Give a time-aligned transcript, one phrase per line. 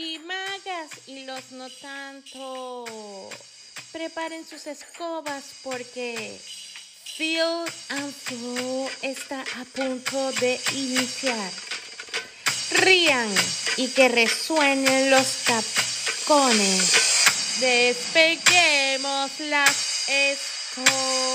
[0.00, 2.86] y magas y los no tanto.
[3.92, 6.40] Preparen sus escobas porque
[7.16, 11.50] Phil and Flow está a punto de iniciar.
[12.78, 13.28] Rían
[13.76, 16.92] y que resuenen los tapones.
[17.60, 21.29] Despeguemos las escobas.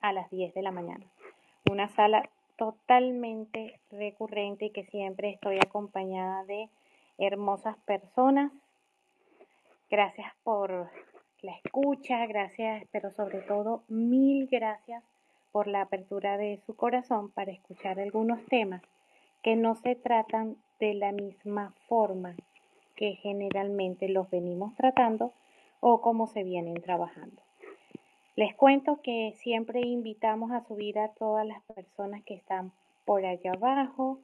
[0.00, 1.04] A las 10 de la mañana.
[1.70, 6.68] Una sala totalmente recurrente y que siempre estoy acompañada de
[7.18, 8.52] hermosas personas.
[9.90, 10.90] Gracias por
[11.40, 15.04] la escucha, gracias, pero sobre todo mil gracias
[15.52, 18.82] por la apertura de su corazón para escuchar algunos temas
[19.42, 22.34] que no se tratan de la misma forma
[22.96, 25.32] que generalmente los venimos tratando
[25.80, 27.47] o como se vienen trabajando.
[28.38, 32.70] Les cuento que siempre invitamos a subir a todas las personas que están
[33.04, 34.20] por allá abajo.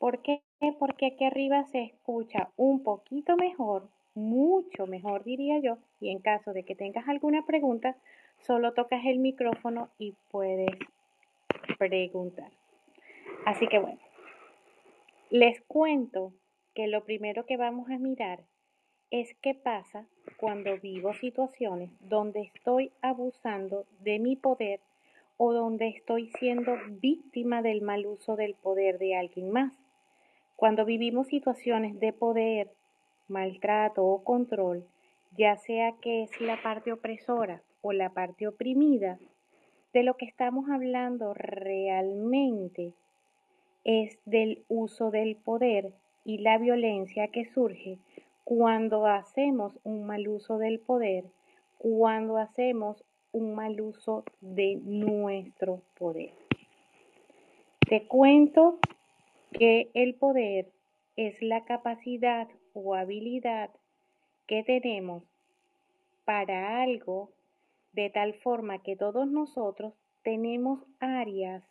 [0.00, 0.40] ¿Por qué?
[0.80, 6.52] Porque aquí arriba se escucha un poquito mejor, mucho mejor diría yo, y en caso
[6.52, 7.94] de que tengas alguna pregunta,
[8.40, 10.76] solo tocas el micrófono y puedes
[11.78, 12.50] preguntar.
[13.46, 14.00] Así que bueno,
[15.30, 16.32] les cuento
[16.74, 18.40] que lo primero que vamos a mirar
[19.20, 24.80] es qué pasa cuando vivo situaciones donde estoy abusando de mi poder
[25.36, 29.72] o donde estoy siendo víctima del mal uso del poder de alguien más.
[30.56, 32.72] Cuando vivimos situaciones de poder,
[33.28, 34.84] maltrato o control,
[35.38, 39.20] ya sea que es la parte opresora o la parte oprimida,
[39.92, 42.94] de lo que estamos hablando realmente
[43.84, 45.92] es del uso del poder
[46.24, 48.00] y la violencia que surge
[48.44, 51.24] cuando hacemos un mal uso del poder,
[51.78, 53.02] cuando hacemos
[53.32, 56.32] un mal uso de nuestro poder.
[57.88, 58.78] Te cuento
[59.52, 60.68] que el poder
[61.16, 63.70] es la capacidad o habilidad
[64.46, 65.22] que tenemos
[66.24, 67.30] para algo
[67.92, 71.62] de tal forma que todos nosotros tenemos áreas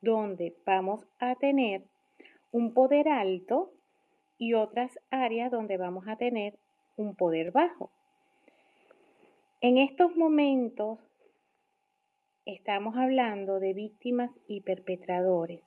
[0.00, 1.82] donde vamos a tener
[2.52, 3.70] un poder alto
[4.42, 6.58] y otras áreas donde vamos a tener
[6.96, 7.92] un poder bajo.
[9.60, 10.98] En estos momentos
[12.44, 15.60] estamos hablando de víctimas y perpetradores.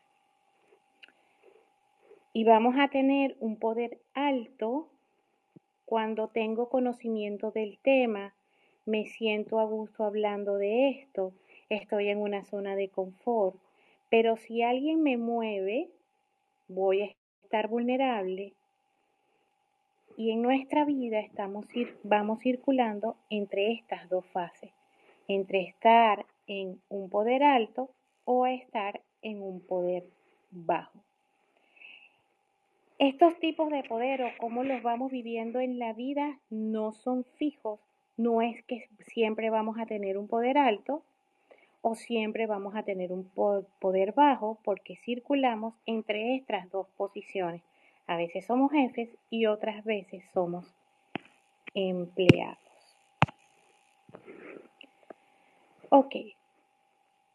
[2.34, 4.90] Y vamos a tener un poder alto
[5.86, 8.36] cuando tengo conocimiento del tema,
[8.86, 11.31] me siento a gusto hablando de esto,
[11.69, 13.56] estoy en una zona de confort.
[14.09, 15.92] Pero si alguien me mueve,
[16.68, 18.53] voy a estar vulnerable
[20.17, 21.65] y en nuestra vida estamos,
[22.03, 24.71] vamos circulando entre estas dos fases,
[25.27, 27.89] entre estar en un poder alto
[28.23, 30.05] o estar en un poder
[30.51, 30.99] bajo.
[32.97, 37.79] Estos tipos de poder o cómo los vamos viviendo en la vida no son fijos,
[38.15, 41.03] no es que siempre vamos a tener un poder alto
[41.81, 43.29] o siempre vamos a tener un
[43.79, 47.61] poder bajo porque circulamos entre estas dos posiciones.
[48.07, 50.66] A veces somos jefes y otras veces somos
[51.73, 52.59] empleados.
[55.89, 56.15] Ok,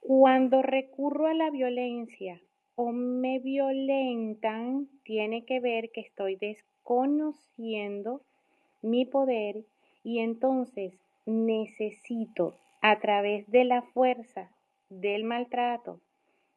[0.01, 2.41] cuando recurro a la violencia
[2.75, 8.23] o me violentan, tiene que ver que estoy desconociendo
[8.83, 9.65] mi poder
[10.03, 10.95] y entonces
[11.27, 14.51] necesito a través de la fuerza,
[14.89, 16.01] del maltrato,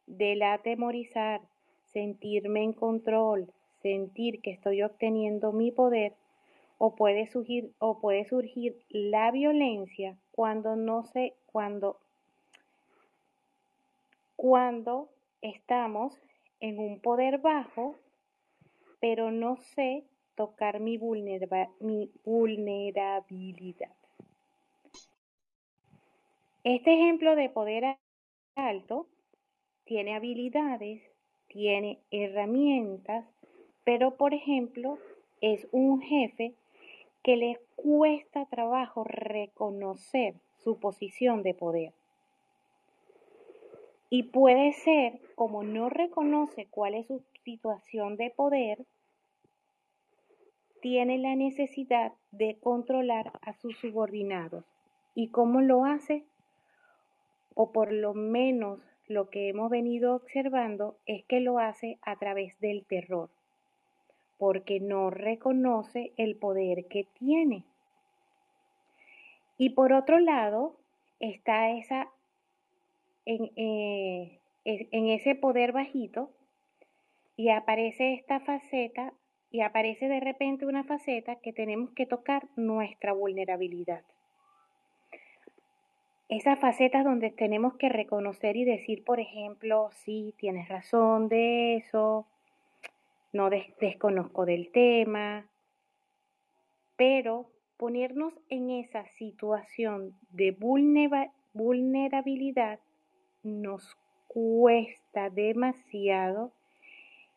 [0.06, 1.40] del atemorizar,
[1.84, 3.52] sentirme en control,
[3.84, 6.14] sentir que estoy obteniendo mi poder
[6.78, 12.00] o puede surgir, o puede surgir la violencia cuando no sé, cuando,
[14.36, 15.10] cuando
[15.42, 16.18] estamos
[16.60, 17.96] en un poder bajo,
[19.00, 20.04] pero no sé
[20.34, 20.98] tocar mi,
[21.80, 23.94] mi vulnerabilidad.
[26.64, 27.98] Este ejemplo de poder
[28.56, 29.06] alto
[29.84, 31.02] tiene habilidades,
[31.48, 33.26] tiene herramientas,
[33.84, 34.98] pero, por ejemplo,
[35.40, 36.54] es un jefe
[37.22, 41.92] que le cuesta trabajo reconocer su posición de poder.
[44.08, 48.84] Y puede ser, como no reconoce cuál es su situación de poder,
[50.80, 54.64] tiene la necesidad de controlar a sus subordinados.
[55.14, 56.24] ¿Y cómo lo hace?
[57.54, 62.58] O por lo menos lo que hemos venido observando es que lo hace a través
[62.60, 63.30] del terror
[64.38, 67.64] porque no reconoce el poder que tiene.
[69.56, 70.76] Y por otro lado,
[71.20, 72.08] está esa,
[73.24, 76.30] en, eh, en ese poder bajito,
[77.36, 79.12] y aparece esta faceta,
[79.50, 84.02] y aparece de repente una faceta que tenemos que tocar nuestra vulnerabilidad.
[86.28, 92.26] Esas facetas donde tenemos que reconocer y decir, por ejemplo, sí, tienes razón de eso,
[93.34, 95.46] no desconozco del tema,
[96.96, 100.52] pero ponernos en esa situación de
[101.52, 102.78] vulnerabilidad
[103.42, 103.96] nos
[104.28, 106.52] cuesta demasiado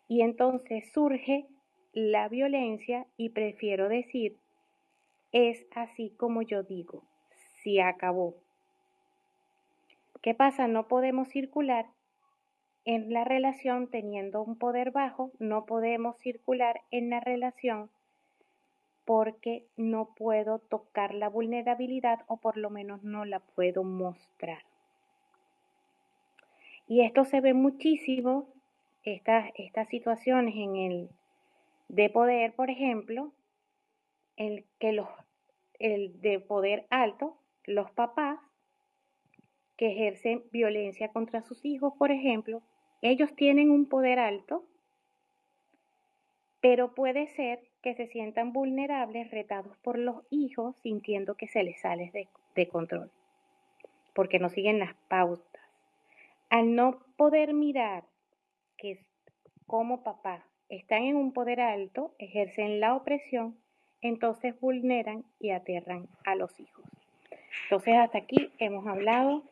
[0.08, 1.48] y entonces surge
[1.94, 4.38] la violencia y prefiero decir,
[5.32, 7.04] es así como yo digo,
[7.64, 8.36] se acabó.
[10.22, 10.68] ¿Qué pasa?
[10.68, 11.88] No podemos circular
[12.88, 17.90] en la relación teniendo un poder bajo, no podemos circular en la relación
[19.04, 24.64] porque no puedo tocar la vulnerabilidad o por lo menos no la puedo mostrar.
[26.88, 28.48] Y esto se ve muchísimo,
[29.04, 31.10] estas, estas situaciones en el
[31.90, 33.34] de poder, por ejemplo,
[34.38, 35.10] el que los
[35.78, 38.40] el de poder alto, los papás
[39.76, 42.64] que ejercen violencia contra sus hijos, por ejemplo,
[43.02, 44.66] ellos tienen un poder alto,
[46.62, 51.80] pero puede ser que se sientan vulnerables, retados por los hijos, sintiendo que se les
[51.80, 52.12] sale
[52.56, 53.12] de, control,
[54.14, 55.62] porque no siguen las pautas.
[56.50, 58.04] Al no poder mirar
[58.78, 59.06] que
[59.68, 63.58] como papá están en un poder alto, ejercen la opresión,
[64.02, 66.84] entonces vulneran y aterran a los hijos.
[67.64, 69.44] Entonces hasta aquí hemos hablado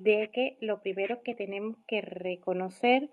[0.00, 3.10] de que lo primero que tenemos que reconocer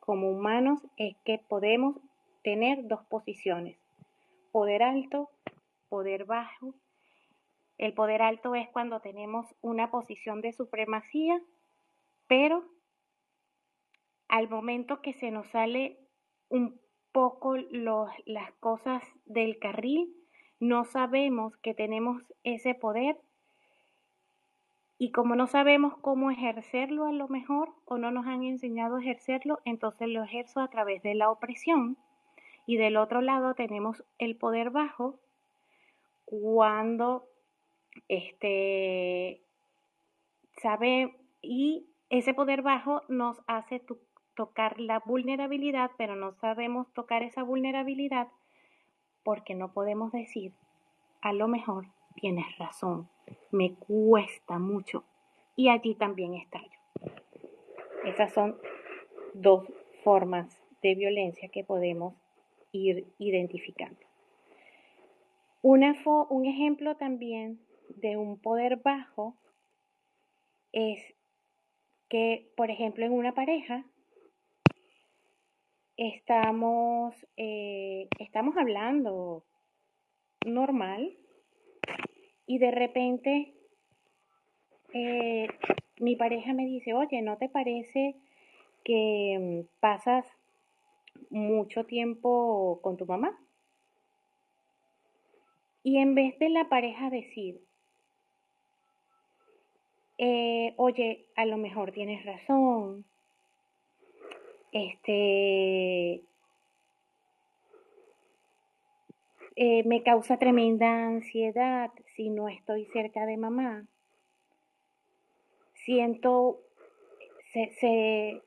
[0.00, 1.96] como humanos es que podemos
[2.42, 3.76] tener dos posiciones,
[4.50, 5.30] poder alto,
[5.90, 6.74] poder bajo.
[7.76, 11.38] El poder alto es cuando tenemos una posición de supremacía,
[12.28, 12.64] pero
[14.28, 15.98] al momento que se nos sale
[16.48, 16.80] un
[17.12, 20.16] poco las cosas del carril,
[20.60, 23.18] no sabemos que tenemos ese poder
[25.02, 29.00] y como no sabemos cómo ejercerlo a lo mejor o no nos han enseñado a
[29.00, 31.96] ejercerlo, entonces lo ejerzo a través de la opresión.
[32.66, 35.18] Y del otro lado tenemos el poder bajo
[36.24, 37.26] cuando
[38.06, 39.42] este
[40.58, 43.82] sabe y ese poder bajo nos hace
[44.36, 48.28] tocar la vulnerabilidad, pero no sabemos tocar esa vulnerabilidad
[49.24, 50.52] porque no podemos decir
[51.22, 53.08] a lo mejor tienes razón,
[53.50, 55.04] me cuesta mucho
[55.56, 56.78] y allí también estallo.
[58.04, 58.56] Esas son
[59.34, 59.64] dos
[60.02, 62.14] formas de violencia que podemos
[62.72, 64.00] ir identificando.
[65.62, 69.36] un ejemplo también de un poder bajo
[70.72, 71.14] es
[72.08, 73.84] que, por ejemplo, en una pareja
[75.96, 79.44] estamos, eh, estamos hablando
[80.44, 81.16] normal
[82.46, 83.54] y de repente
[84.92, 85.48] eh,
[85.98, 88.16] mi pareja me dice, oye, ¿no te parece
[88.84, 90.26] que mm, pasas
[91.30, 93.38] mucho tiempo con tu mamá?
[95.82, 97.60] Y en vez de la pareja decir,
[100.18, 103.04] eh, oye, a lo mejor tienes razón,
[104.72, 106.22] este,
[109.54, 113.86] Eh, me causa tremenda ansiedad si no estoy cerca de mamá.
[115.74, 116.60] Siento,
[117.52, 118.42] se, se,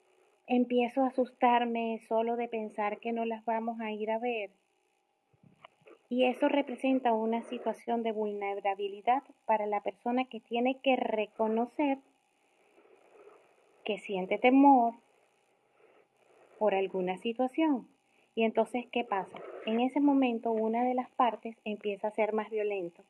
[0.48, 4.52] empiezo a asustarme solo de pensar que no las vamos a ir a ver.
[6.08, 11.98] Y eso representa una situación de vulnerabilidad para la persona que tiene que reconocer
[13.84, 14.94] que siente temor
[16.60, 17.88] por alguna situación.
[18.36, 19.40] Y entonces, ¿qué pasa?
[19.66, 23.04] En ese momento una de las partes empieza a ser más violento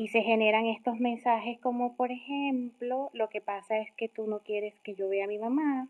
[0.00, 4.38] y se generan estos mensajes como, por ejemplo, lo que pasa es que tú no
[4.38, 5.88] quieres que yo vea a mi mamá,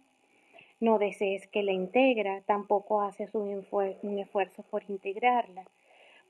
[0.80, 5.62] no desees que la integra, tampoco haces un, un esfuerzo por integrarla,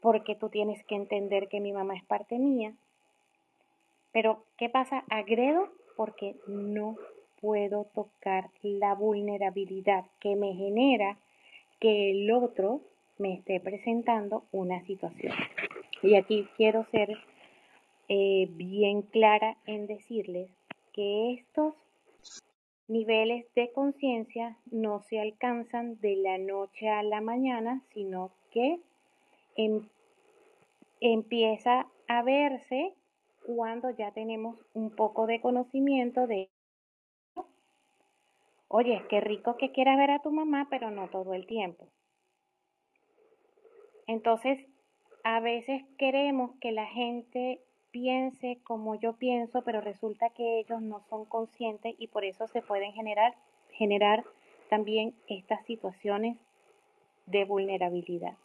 [0.03, 2.75] porque tú tienes que entender que mi mamá es parte mía.
[4.13, 5.03] Pero, ¿qué pasa?
[5.09, 6.99] Agredo porque no
[7.41, 11.17] puedo tocar la vulnerabilidad que me genera
[11.79, 12.83] que el otro
[13.17, 15.33] me esté presentando una situación.
[16.03, 17.19] Y aquí quiero ser
[18.13, 20.51] eh, bien clara en decirles
[20.93, 21.75] que estos
[22.89, 28.81] niveles de conciencia no se alcanzan de la noche a la mañana, sino que
[29.55, 29.89] em,
[31.01, 32.95] empieza a verse
[33.47, 36.49] cuando ya tenemos un poco de conocimiento de,
[38.67, 41.87] oye, qué rico que quieras ver a tu mamá, pero no todo el tiempo.
[44.09, 44.67] Entonces,
[45.23, 47.61] a veces queremos que la gente
[47.91, 52.63] piense como yo pienso, pero resulta que ellos no son conscientes y por eso se
[52.63, 53.35] pueden generar,
[53.73, 54.25] generar
[54.69, 56.37] también estas situaciones
[57.27, 58.37] de vulnerabilidad.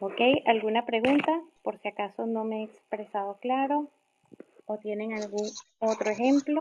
[0.00, 0.20] ¿Ok?
[0.46, 1.40] ¿Alguna pregunta?
[1.62, 3.88] Por si acaso no me he expresado claro
[4.66, 5.48] o tienen algún
[5.78, 6.60] otro ejemplo.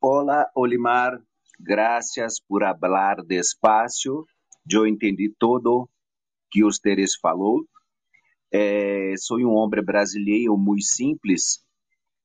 [0.00, 1.20] Hola, Olimar.
[1.58, 4.24] Gracias por hablar despacio.
[4.64, 5.90] Yo entendí todo
[6.50, 7.66] que ustedes falou.
[8.52, 11.64] É, sou um homem brasileiro muito simples.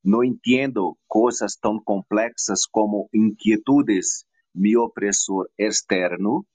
[0.03, 6.45] Não entendo coisas tão complexas como inquietudes, meu opressor externo.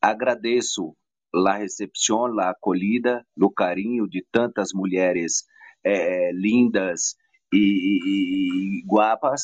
[0.00, 0.94] Agradeço
[1.34, 5.44] a recepção, a acolhida, o carinho de tantas mulheres
[5.84, 7.16] é, lindas
[7.52, 9.42] e, e, e guapas,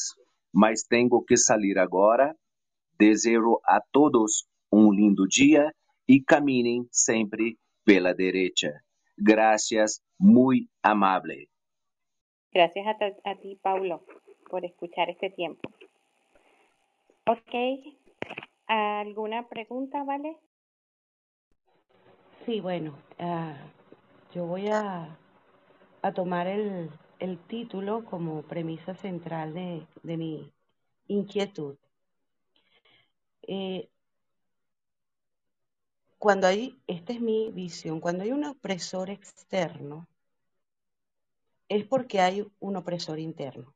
[0.53, 2.35] mas tenho que sair agora.
[2.99, 5.73] Desejo a todos um lindo dia
[6.07, 8.73] e caminhem sempre pela direita.
[9.21, 11.49] Gracias, muy amable.
[12.53, 14.05] Gracias a, a, ti, Paulo,
[14.49, 15.71] por escuchar este tiempo.
[17.27, 17.55] Ok,
[18.67, 20.37] ¿alguna pregunta, Vale?
[22.47, 23.55] Sí, bueno, uh,
[24.35, 25.19] yo voy a,
[26.01, 30.53] a tomar el, el, título como premisa central de, de mi
[31.09, 31.77] inquietud.
[33.43, 33.89] Eh,
[36.19, 40.09] cuando hay, esta es mi visión, cuando hay un opresor externo,
[41.69, 43.75] es porque hay un opresor interno.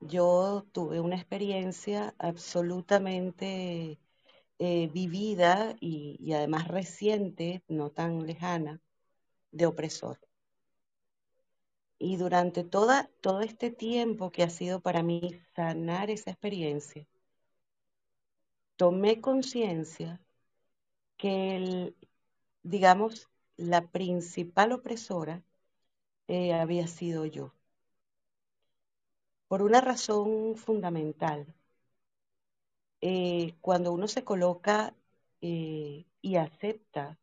[0.00, 3.98] Yo tuve una experiencia absolutamente
[4.58, 8.80] eh, vivida y, y además reciente, no tan lejana,
[9.52, 10.20] de opresor.
[11.98, 17.06] Y durante toda, todo este tiempo que ha sido para mí sanar esa experiencia,
[18.76, 20.20] tomé conciencia
[21.16, 21.94] que,
[22.62, 25.42] digamos, la principal opresora
[26.28, 27.52] eh, había sido yo.
[29.48, 31.54] Por una razón fundamental.
[33.00, 34.94] Eh, cuando uno se coloca
[35.40, 37.18] eh, y acepta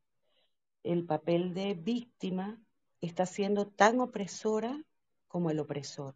[0.83, 2.59] el papel de víctima,
[3.01, 4.83] está siendo tan opresora
[5.27, 6.15] como el opresor.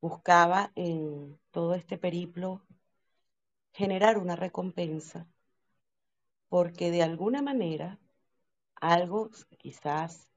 [0.00, 2.62] Buscaba en todo este periplo
[3.72, 5.26] generar una recompensa,
[6.48, 7.98] porque de alguna manera
[8.76, 10.28] algo quizás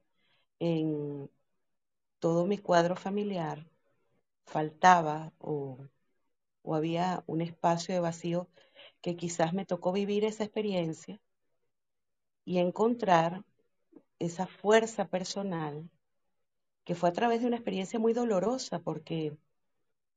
[0.58, 1.30] en
[2.18, 3.66] todo mi cuadro familiar
[4.46, 5.78] faltaba o,
[6.62, 8.48] o, había un espacio de vacío
[9.00, 11.20] que quizás me tocó vivir esa experiencia
[12.44, 13.44] y encontrar
[14.18, 15.90] esa fuerza personal
[16.84, 19.36] que fue a través de una experiencia muy dolorosa porque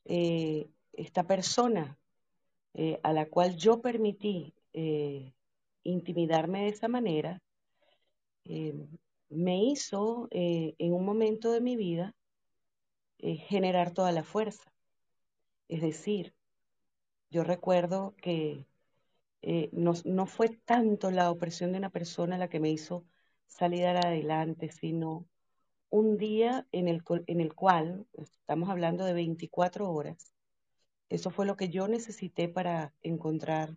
[0.05, 1.97] eh, esta persona
[2.73, 5.33] eh, a la cual yo permití eh,
[5.83, 7.41] intimidarme de esa manera,
[8.45, 8.73] eh,
[9.29, 12.15] me hizo en un momento de mi vida
[13.19, 14.71] generar toda la fuerza.
[15.67, 16.33] Es decir,
[17.29, 18.65] yo recuerdo que
[19.71, 23.05] no, no, fue tanto la opresión de una persona la que me hizo
[23.45, 25.27] salir adelante, sino
[25.89, 30.33] un día en el, en el cual, estamos hablando de 24 horas,
[31.09, 33.75] eso fue lo que yo necesité para encontrar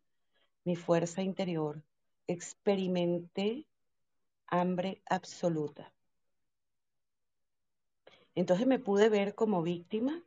[0.65, 1.83] mi fuerza interior.
[2.27, 3.67] Experimenté
[4.47, 5.93] hambre absoluta.
[8.35, 10.23] Entonces me pude ver como víctima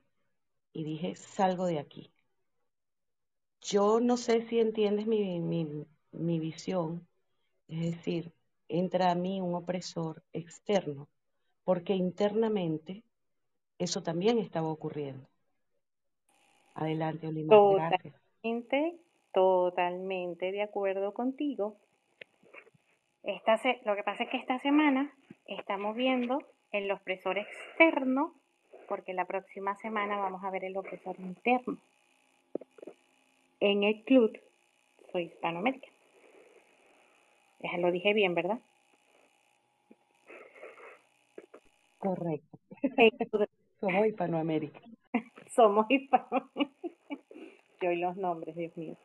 [0.74, 2.12] y dije, salgo de aquí.
[3.62, 7.08] Yo no sé si entiendes mi, mi, mi visión,
[7.68, 8.32] es decir,
[8.68, 11.08] entra a mí un opresor externo,
[11.64, 13.04] porque internamente
[13.80, 15.28] eso también estaba ocurriendo.
[16.76, 18.00] Adelante, Olimar.
[18.02, 18.96] Totalmente,
[19.34, 21.78] totalmente de acuerdo contigo.
[23.24, 25.12] Esta se, lo que pasa es que esta semana
[25.48, 26.40] estamos viendo
[26.72, 28.36] el opresor externo,
[28.88, 31.78] porque la próxima semana vamos a ver el opresor interno.
[33.62, 34.38] En el club
[35.12, 35.88] soy Hispanoamérica.
[37.62, 38.60] Ya lo dije bien, ¿verdad?
[41.98, 42.60] Correcto.
[43.80, 44.82] Somos Hispanoamérica.
[45.56, 46.74] Somos Hispanoamérica.
[47.82, 48.96] Yo y los nombres, Dios mío.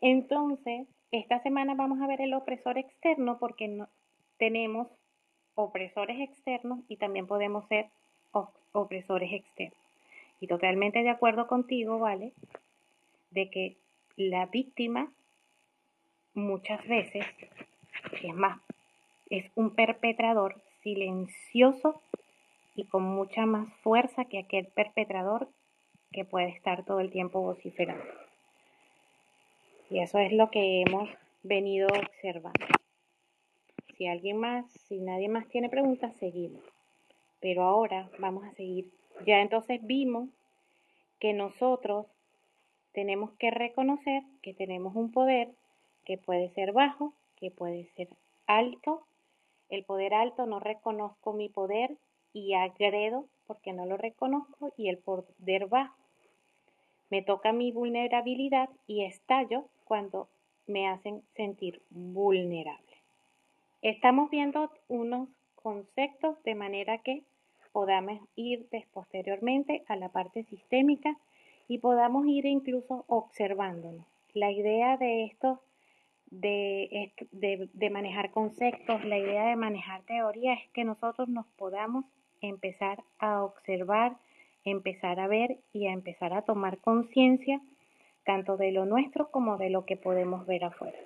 [0.00, 3.88] Entonces, esta semana vamos a ver el opresor externo porque no,
[4.38, 4.88] tenemos
[5.54, 7.86] opresores externos y también podemos ser
[8.72, 9.78] opresores externos.
[10.40, 12.32] Y totalmente de acuerdo contigo, ¿vale?
[13.30, 13.76] De que
[14.16, 15.10] la víctima
[16.34, 17.26] muchas veces,
[18.22, 18.60] es más,
[19.30, 22.00] es un perpetrador silencioso
[22.76, 25.48] y con mucha más fuerza que aquel perpetrador
[26.12, 28.04] que puede estar todo el tiempo vociferando.
[29.90, 31.08] Y eso es lo que hemos
[31.42, 32.66] venido observando.
[33.96, 36.62] Si alguien más, si nadie más tiene preguntas, seguimos.
[37.40, 38.90] Pero ahora vamos a seguir.
[39.26, 40.28] Ya entonces vimos
[41.18, 42.06] que nosotros
[42.92, 45.48] tenemos que reconocer que tenemos un poder
[46.04, 48.08] que puede ser bajo, que puede ser
[48.46, 49.02] alto.
[49.68, 51.96] El poder alto no reconozco mi poder
[52.32, 55.97] y agredo porque no lo reconozco y el poder bajo
[57.10, 60.28] me toca mi vulnerabilidad y estallo cuando
[60.66, 62.84] me hacen sentir vulnerable.
[63.82, 67.22] Estamos viendo unos conceptos de manera que
[67.72, 71.16] podamos ir posteriormente a la parte sistémica
[71.68, 74.06] y podamos ir incluso observándonos.
[74.34, 75.60] La idea de esto,
[76.30, 82.04] de, de, manejar conceptos, la idea de manejar teoría es que nosotros nos podamos
[82.40, 84.16] empezar a observar,
[84.70, 87.60] empezar a ver y a empezar a tomar conciencia
[88.24, 90.98] tanto de lo nuestro como de lo que podemos ver afuera.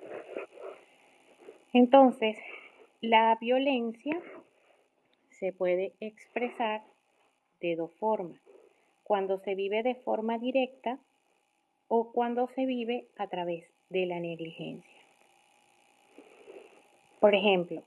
[1.71, 2.37] Entonces,
[3.01, 4.19] la violencia
[5.39, 6.83] se puede expresar
[7.61, 8.39] de dos formas,
[9.03, 10.99] cuando se vive de forma directa
[11.87, 15.01] o cuando se vive a través de la negligencia.
[17.19, 17.83] Por ejemplo,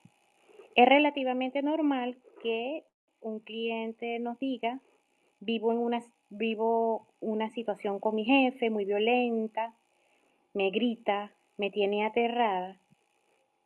[0.75, 2.85] es relativamente normal que
[3.21, 4.81] un cliente nos diga,
[5.41, 9.75] vivo en una, vivo una situación con mi jefe muy violenta,
[10.55, 12.77] me grita, me tiene aterrada,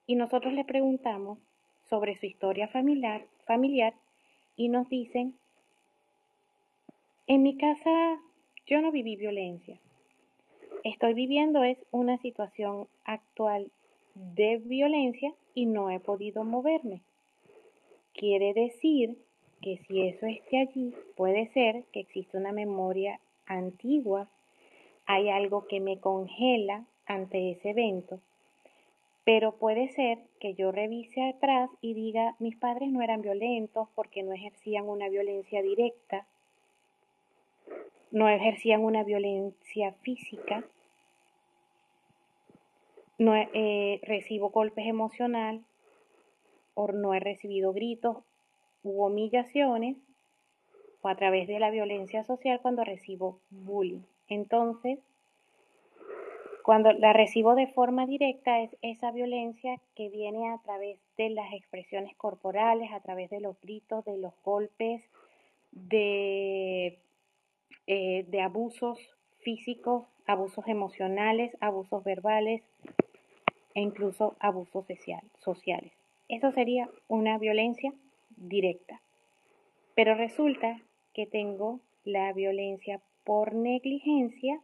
[0.07, 1.39] y nosotros le preguntamos
[1.89, 3.95] sobre su historia familiar, familiar
[4.57, 5.35] y nos dicen,
[7.27, 8.21] en mi casa
[8.67, 9.79] yo no viví violencia.
[10.83, 13.71] Estoy viviendo es una situación actual
[14.15, 17.03] de violencia y no he podido moverme.
[18.15, 19.17] Quiere decir
[19.61, 24.29] que si eso esté allí, puede ser que existe una memoria antigua,
[25.07, 28.21] hay algo que me congela ante ese evento
[29.25, 34.25] pero puede ser que yo revise atrás y diga, mis padres no eran violentos porque
[34.25, 36.27] no ejercían una violencia directa,
[38.11, 40.65] no ejercían una violencia física,
[43.19, 45.63] no eh, recibo golpes emocionales
[46.75, 48.17] o no he recibido gritos
[48.83, 49.97] u humillaciones
[51.03, 54.03] o a través de la violencia social cuando recibo bullying.
[54.29, 54.99] Entonces,
[56.63, 61.53] cuando la recibo de forma directa es esa violencia que viene a través de las
[61.53, 65.03] expresiones corporales, a través de los gritos, de los golpes,
[65.73, 66.99] de,
[67.87, 68.99] eh, de abusos
[69.41, 72.63] físicos, abusos emocionales, abusos verbales
[73.75, 74.85] e incluso abusos
[75.39, 75.93] sociales.
[76.29, 77.93] Eso sería una violencia
[78.41, 79.01] directa.
[79.95, 80.83] Pero resulta
[81.15, 84.61] que tengo la violencia por negligencia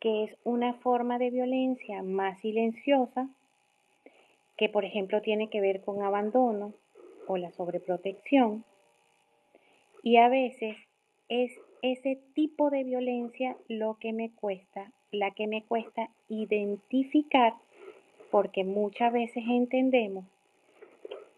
[0.00, 3.28] que es una forma de violencia más silenciosa,
[4.56, 6.74] que por ejemplo tiene que ver con abandono
[7.26, 8.64] o la sobreprotección.
[10.02, 10.76] Y a veces
[11.28, 17.54] es ese tipo de violencia lo que me cuesta, la que me cuesta identificar,
[18.30, 20.24] porque muchas veces entendemos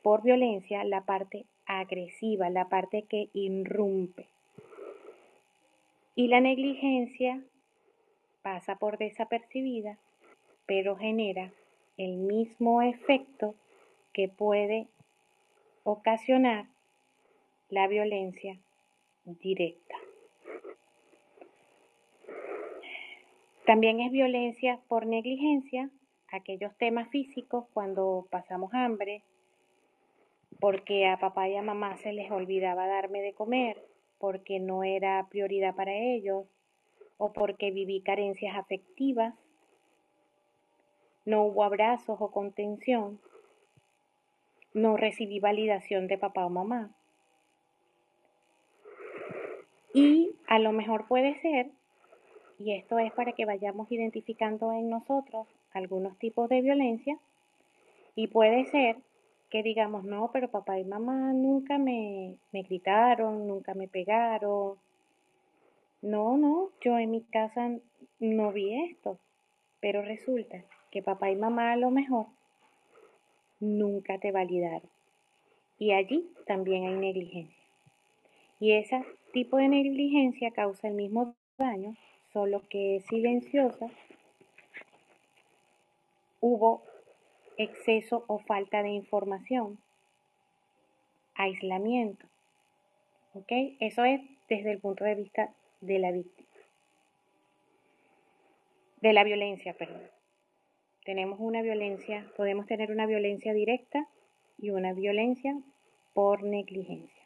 [0.09, 4.25] por violencia la parte agresiva, la parte que irrumpe.
[6.14, 7.44] Y la negligencia
[8.40, 9.99] pasa por desapercibida,
[10.64, 11.53] pero genera
[11.99, 13.55] el mismo efecto
[14.14, 14.87] que puede
[15.85, 16.64] ocasionar
[17.68, 18.59] la violencia
[19.27, 19.97] directa.
[23.66, 25.90] También es violencia por negligencia,
[26.33, 29.23] aquellos temas físicos cuando pasamos hambre,
[30.61, 33.85] porque a papá y a mamá se les olvidaba darme de comer,
[34.18, 36.47] porque no era prioridad para ellos,
[37.16, 39.35] o porque viví carencias afectivas,
[41.25, 43.21] no hubo abrazos o contención,
[44.73, 46.90] no recibí validación de papá o mamá.
[49.92, 51.71] Y a lo mejor puede ser,
[52.59, 57.18] y esto es para que vayamos identificando en nosotros algunos tipos de violencia,
[58.14, 58.97] y puede ser
[59.51, 64.77] que digamos, no, pero papá y mamá nunca me, me gritaron, nunca me pegaron,
[66.01, 67.71] no, no, yo en mi casa
[68.21, 69.19] no vi esto,
[69.81, 72.27] pero resulta que papá y mamá a lo mejor
[73.59, 74.89] nunca te validaron.
[75.79, 77.63] Y allí también hay negligencia.
[78.61, 81.97] Y ese tipo de negligencia causa el mismo daño,
[82.33, 83.89] solo que es silenciosa.
[86.41, 86.83] Hubo
[87.59, 89.79] exceso o falta de información,
[91.35, 92.27] aislamiento.
[93.35, 93.53] ¿Ok?
[93.81, 96.49] Eso es desde el punto de vista de la víctima.
[99.01, 100.03] De la violencia, perdón.
[101.05, 104.09] Tenemos una violencia, podemos tener una violencia directa
[104.59, 105.57] y una violencia
[106.14, 107.23] por negligencia.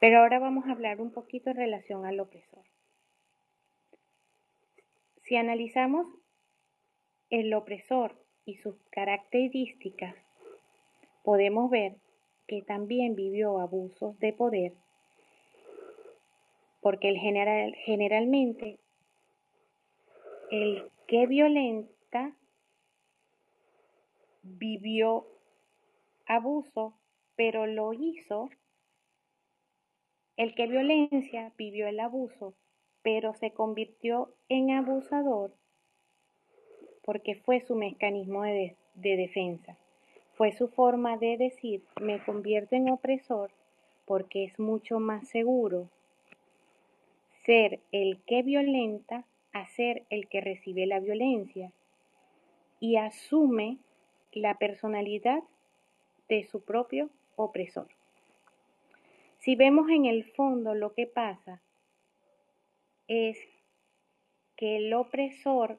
[0.00, 2.64] Pero ahora vamos a hablar un poquito en relación al opresor.
[5.22, 6.06] Si analizamos
[7.30, 10.14] el opresor y sus características,
[11.22, 11.96] podemos ver
[12.46, 14.74] que también vivió abusos de poder,
[16.80, 18.78] porque el general, generalmente
[20.50, 22.36] el que violenta
[24.42, 25.26] vivió
[26.26, 26.94] abuso,
[27.36, 28.50] pero lo hizo,
[30.36, 32.54] el que violencia vivió el abuso,
[33.02, 35.54] pero se convirtió en abusador
[37.04, 39.76] porque fue su mecanismo de, defensa.
[40.34, 43.50] Fue su forma de decir, me convierto en opresor
[44.06, 45.88] porque es mucho más seguro
[47.44, 51.70] ser el que violenta a ser el que recibe la violencia
[52.80, 53.78] y asume
[54.32, 55.42] la personalidad
[56.28, 57.88] de su propio opresor.
[59.38, 61.60] Si vemos en el fondo lo que pasa
[63.06, 63.38] es
[64.56, 65.78] que el opresor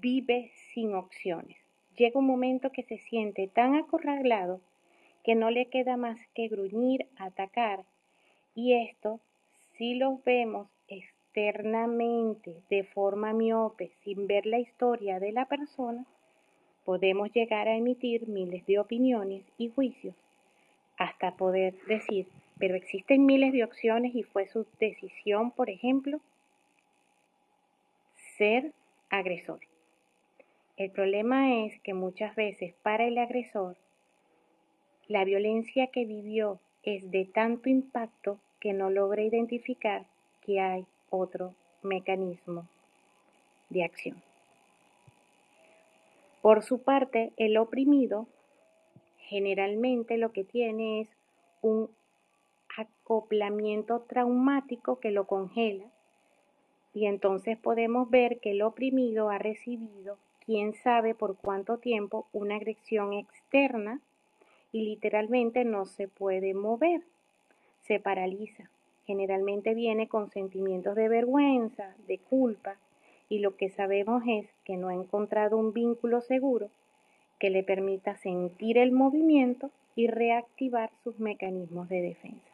[0.00, 1.56] vive sin opciones.
[1.96, 4.60] Llega un momento que se siente tan acorralado
[5.24, 7.84] que no le queda más que gruñir, atacar.
[8.54, 9.20] Y esto,
[9.76, 16.06] si lo vemos externamente, de forma miope, sin ver la historia de la persona,
[16.84, 20.14] podemos llegar a emitir miles de opiniones y juicios
[20.96, 22.28] hasta poder decir,
[22.58, 26.20] pero existen miles de opciones y fue su decisión, por ejemplo,
[28.36, 28.72] ser
[29.10, 29.60] agresor.
[30.76, 33.76] El problema es que muchas veces para el agresor
[35.08, 40.04] la violencia que vivió es de tanto impacto que no logra identificar
[40.42, 42.66] que hay otro mecanismo
[43.70, 44.22] de acción.
[46.42, 48.26] Por su parte, el oprimido
[49.18, 51.08] generalmente lo que tiene es
[51.62, 51.88] un
[52.76, 55.86] acoplamiento traumático que lo congela
[56.92, 62.54] y entonces podemos ver que el oprimido ha recibido quién sabe por cuánto tiempo una
[62.54, 64.00] agresión externa
[64.72, 67.02] y literalmente no se puede mover,
[67.82, 68.70] se paraliza.
[69.06, 72.76] Generalmente viene con sentimientos de vergüenza, de culpa,
[73.28, 76.70] y lo que sabemos es que no ha encontrado un vínculo seguro
[77.38, 82.52] que le permita sentir el movimiento y reactivar sus mecanismos de defensa.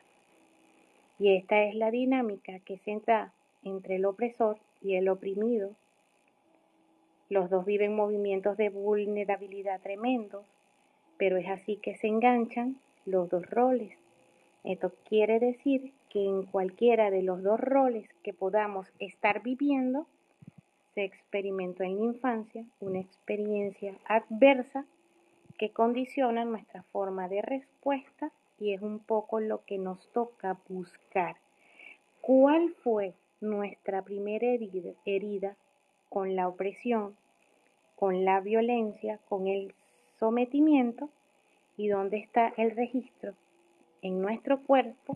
[1.19, 3.33] Y esta es la dinámica que se entra
[3.65, 5.71] entre el opresor y el oprimido
[7.33, 10.45] los dos viven movimientos de vulnerabilidad tremendos,
[11.17, 13.97] pero es así que se enganchan los dos roles.
[14.65, 20.07] Esto quiere decir que en cualquiera de los dos roles que podamos estar viviendo,
[20.95, 24.85] se experimentó en la infancia una experiencia adversa
[25.57, 31.37] que condiciona nuestra forma de respuesta y es un poco lo que nos toca buscar.
[32.21, 34.49] ¿Cuál fue nuestra primera
[35.07, 35.57] herida,
[36.11, 37.17] con la opresión
[37.97, 39.75] con la violencia, con el
[40.19, 41.09] sometimiento
[41.77, 43.35] y dónde está el registro
[44.03, 45.15] en nuestro cuerpo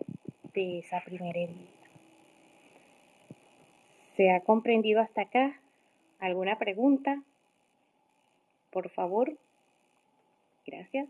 [0.53, 1.77] de esa primera herida.
[4.15, 5.59] ¿Se ha comprendido hasta acá?
[6.19, 7.21] ¿Alguna pregunta?
[8.71, 9.37] Por favor.
[10.65, 11.07] Gracias.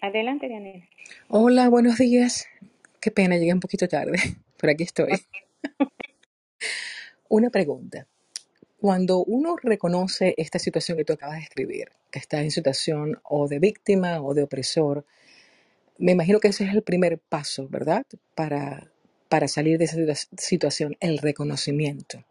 [0.00, 0.86] Adelante, Daniela.
[1.28, 2.48] Hola, buenos días.
[3.00, 4.18] Qué pena, llegué un poquito tarde,
[4.60, 5.10] pero aquí estoy.
[7.28, 8.06] Una pregunta.
[8.78, 13.46] Cuando uno reconoce esta situación que tú acabas de escribir, que está en situación o
[13.46, 15.04] de víctima o de opresor,
[15.98, 18.06] me imagino que ese es el primer paso, ¿verdad?
[18.34, 18.90] Para,
[19.28, 19.96] para salir de esa
[20.36, 22.24] situación, el reconocimiento.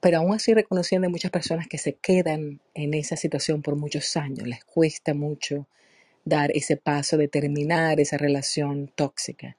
[0.00, 4.16] Pero aún así reconociendo hay muchas personas que se quedan en esa situación por muchos
[4.16, 5.68] años, les cuesta mucho
[6.24, 9.56] dar ese paso de terminar esa relación tóxica.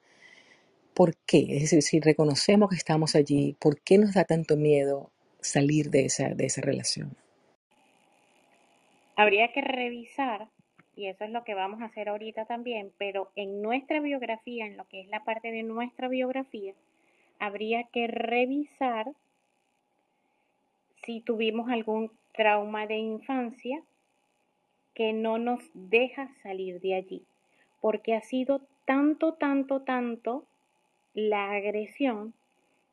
[0.98, 1.46] ¿Por qué?
[1.50, 6.06] Es decir, si reconocemos que estamos allí, ¿por qué nos da tanto miedo salir de
[6.06, 7.16] esa, de esa relación?
[9.14, 10.48] Habría que revisar,
[10.96, 14.76] y eso es lo que vamos a hacer ahorita también, pero en nuestra biografía, en
[14.76, 16.74] lo que es la parte de nuestra biografía,
[17.38, 19.12] habría que revisar
[21.04, 23.80] si tuvimos algún trauma de infancia
[24.94, 27.22] que no nos deja salir de allí,
[27.80, 30.47] porque ha sido tanto, tanto, tanto
[31.18, 32.32] la agresión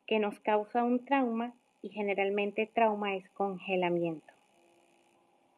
[0.08, 4.34] que nos causa un trauma y generalmente trauma es congelamiento.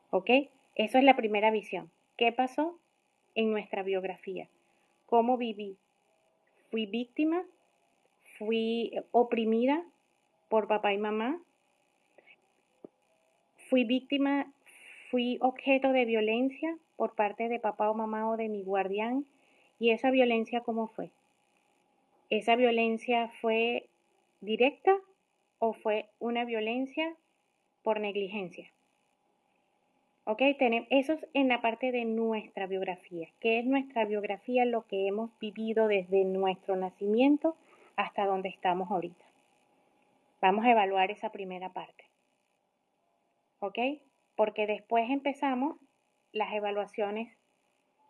[0.09, 0.29] ¿Ok?
[0.75, 1.89] Eso es la primera visión.
[2.17, 2.77] ¿Qué pasó
[3.35, 4.49] en nuestra biografía?
[5.05, 5.77] ¿Cómo viví?
[6.69, 7.45] ¿Fui víctima?
[8.37, 9.85] ¿Fui oprimida
[10.49, 11.39] por papá y mamá?
[13.69, 14.51] ¿Fui víctima?
[15.09, 19.25] ¿Fui objeto de violencia por parte de papá o mamá o de mi guardián?
[19.79, 21.11] ¿Y esa violencia cómo fue?
[22.29, 23.89] ¿Esa violencia fue
[24.41, 24.95] directa
[25.59, 27.15] o fue una violencia
[27.83, 28.71] por negligencia?
[30.25, 30.41] ¿Ok?
[30.59, 33.29] Tenemos, eso es en la parte de nuestra biografía.
[33.39, 34.65] ¿Qué es nuestra biografía?
[34.65, 37.55] Lo que hemos vivido desde nuestro nacimiento
[37.95, 39.23] hasta donde estamos ahorita.
[40.41, 42.03] Vamos a evaluar esa primera parte.
[43.59, 43.79] ¿Ok?
[44.35, 45.77] Porque después empezamos
[46.33, 47.35] las evaluaciones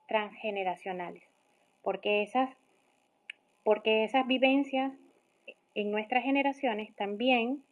[0.08, 1.24] transgeneracionales.
[1.84, 2.50] Porque esas,
[3.68, 4.94] porque esas vivencias
[5.76, 7.66] en nuestras generaciones también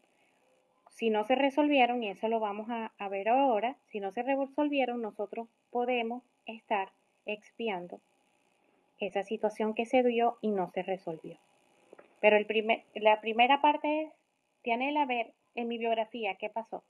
[0.89, 5.01] si no se resolvieron, y eso lo vamos a, ver ahora, si no se resolvieron,
[5.01, 6.91] nosotros podemos estar
[7.25, 8.01] expiando
[8.99, 11.38] esa situación que se dio y no se resolvió.
[12.19, 12.45] Pero el
[12.95, 14.12] la primera parte es,
[14.63, 16.84] tiene a ver en mi biografía qué pasó.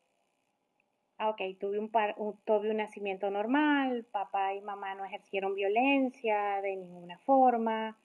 [1.19, 6.59] Ah, ok, tuve un, par, tuve un nacimiento normal, papá y mamá no ejercieron violencia
[6.63, 7.99] de ninguna forma.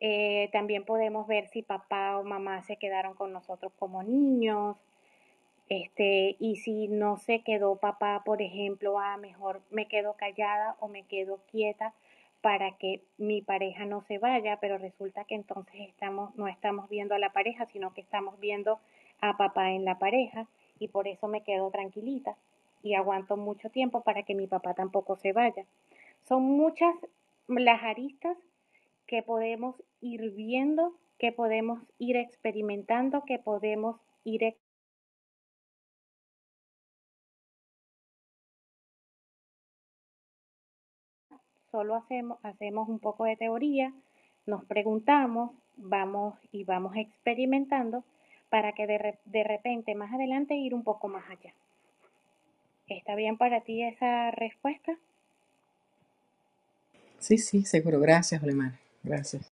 [0.00, 4.76] Eh, también podemos ver si papá o mamá se quedaron con nosotros como niños.
[5.68, 10.76] Este, y si no se quedó papá, por ejemplo, a ah, mejor me quedo callada
[10.80, 11.94] o me quedo quieta
[12.40, 17.14] para que mi pareja no se vaya, pero resulta que entonces estamos, no estamos viendo
[17.14, 18.80] a la pareja, sino que estamos viendo
[19.20, 20.46] a papá en la pareja
[20.78, 22.36] y por eso me quedo tranquilita
[22.82, 25.66] y aguanto mucho tiempo para que mi papá tampoco se vaya.
[26.22, 26.94] Son muchas
[27.46, 28.36] las aristas
[29.10, 34.56] que podemos ir viendo, que podemos ir experimentando, que podemos ir
[41.72, 43.92] solo hacemos, hacemos un poco de teoría,
[44.46, 48.04] nos preguntamos, vamos y vamos experimentando
[48.48, 51.52] para que de, de repente más adelante ir un poco más allá.
[52.86, 54.96] ¿Está bien para ti esa respuesta?
[57.18, 57.98] Sí, sí, seguro.
[57.98, 58.89] Gracias, Olemar.
[59.02, 59.52] Gracias.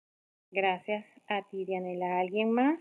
[0.51, 2.19] Gracias a ti, Dianela.
[2.19, 2.79] ¿Alguien más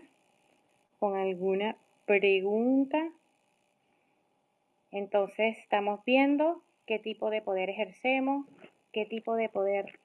[0.99, 3.09] con alguna pregunta?
[4.91, 8.45] Entonces, estamos viendo qué tipo de poder ejercemos,
[8.91, 9.99] qué tipo de poder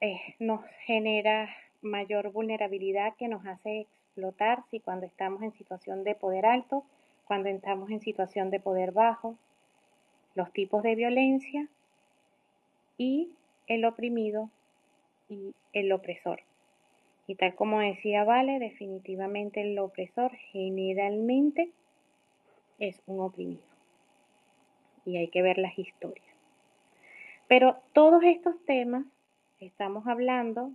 [0.00, 1.48] eh, nos genera
[1.80, 6.84] mayor vulnerabilidad que nos hace explotar si cuando estamos en situación de poder alto,
[7.24, 9.36] cuando estamos en situación de poder bajo,
[10.34, 11.68] los tipos de violencia
[12.98, 13.30] y
[13.66, 14.50] el oprimido
[15.32, 16.42] y el opresor.
[17.26, 21.70] Y tal como decía Vale, definitivamente el opresor generalmente
[22.78, 23.62] es un oprimido.
[25.04, 26.26] Y hay que ver las historias.
[27.48, 29.04] Pero todos estos temas
[29.60, 30.70] estamos hablando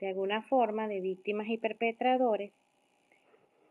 [0.00, 2.52] de alguna forma de víctimas y perpetradores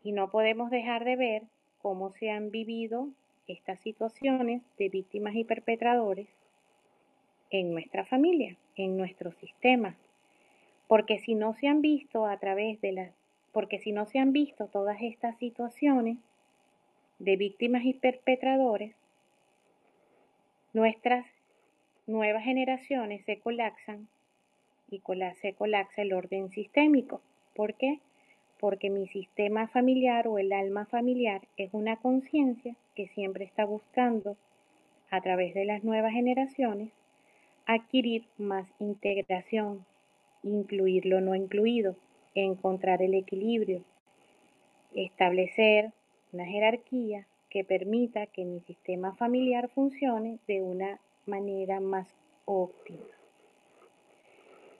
[0.04, 1.42] y no podemos dejar de ver
[1.78, 3.08] cómo se han vivido
[3.46, 6.28] estas situaciones de víctimas y perpetradores
[7.50, 9.96] en nuestra familia, en nuestro sistema.
[10.88, 13.12] Porque si no se han visto a través de las,
[13.52, 16.18] porque si no se han visto todas estas situaciones
[17.20, 18.94] de víctimas y perpetradores,
[20.72, 21.26] nuestras
[22.06, 24.08] nuevas generaciones se colapsan
[24.90, 25.02] y
[25.40, 27.20] se colapsa el orden sistémico.
[27.54, 28.00] ¿Por qué?
[28.58, 34.36] Porque mi sistema familiar o el alma familiar es una conciencia que siempre está buscando,
[35.10, 36.90] a través de las nuevas generaciones,
[37.66, 39.86] adquirir más integración,
[40.48, 41.96] incluir lo no incluido,
[42.34, 43.82] encontrar el equilibrio,
[44.94, 45.92] establecer
[46.32, 53.04] una jerarquía que permita que mi sistema familiar funcione de una manera más óptima.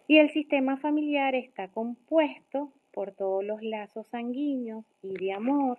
[0.07, 5.79] Y el sistema familiar está compuesto por todos los lazos sanguíneos y de amor,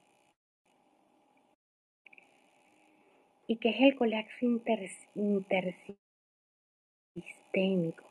[3.50, 4.44] ¿Y qué es el colapso
[5.14, 8.04] intersistémico?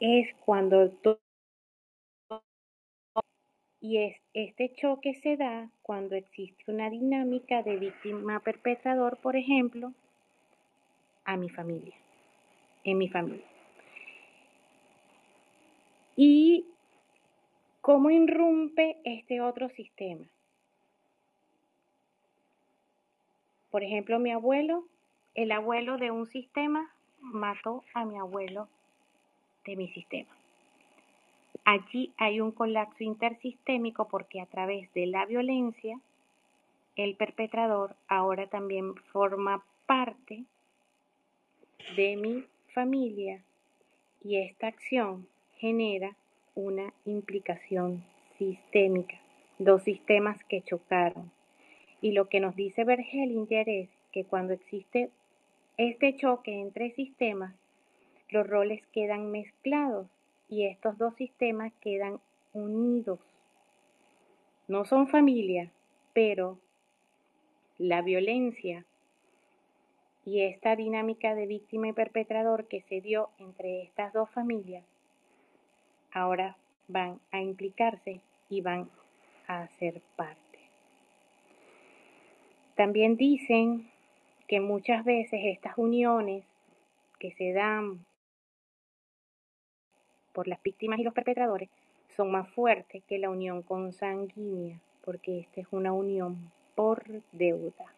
[0.00, 1.20] Es cuando todo
[3.80, 9.92] y es, este choque se da cuando existe una dinámica de víctima perpetrador, por ejemplo,
[11.24, 11.94] a mi familia,
[12.82, 13.46] en mi familia.
[16.16, 16.66] ¿Y
[17.82, 20.26] cómo irrumpe este otro sistema?
[23.70, 24.84] Por ejemplo, mi abuelo,
[25.34, 28.68] el abuelo de un sistema mató a mi abuelo
[29.64, 30.30] de mi sistema.
[31.64, 36.00] Allí hay un colapso intersistémico porque a través de la violencia,
[36.96, 40.44] el perpetrador ahora también forma parte
[41.94, 43.42] de mi familia
[44.24, 45.28] y esta acción
[45.58, 46.16] genera
[46.54, 48.04] una implicación
[48.38, 49.18] sistémica,
[49.58, 51.30] dos sistemas que chocaron.
[52.00, 55.10] Y lo que nos dice Bergelinger es que cuando existe
[55.76, 57.54] este choque entre sistemas,
[58.30, 60.06] los roles quedan mezclados
[60.48, 62.20] y estos dos sistemas quedan
[62.52, 63.20] unidos.
[64.66, 65.70] No son familia,
[66.12, 66.58] pero
[67.78, 68.84] la violencia
[70.24, 74.84] y esta dinámica de víctima y perpetrador que se dio entre estas dos familias
[76.12, 76.56] ahora
[76.88, 78.90] van a implicarse y van
[79.46, 80.47] a ser parte.
[82.78, 83.90] También dicen
[84.46, 86.44] que muchas veces estas uniones
[87.18, 88.06] que se dan
[90.32, 91.70] por las víctimas y los perpetradores
[92.14, 97.92] son más fuertes que la unión consanguínea, porque esta es una unión por deuda.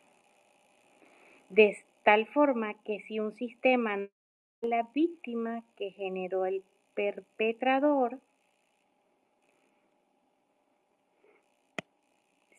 [1.51, 3.99] De tal forma que si un sistema
[4.62, 6.64] la víctima que generó el
[6.95, 8.19] perpetrador,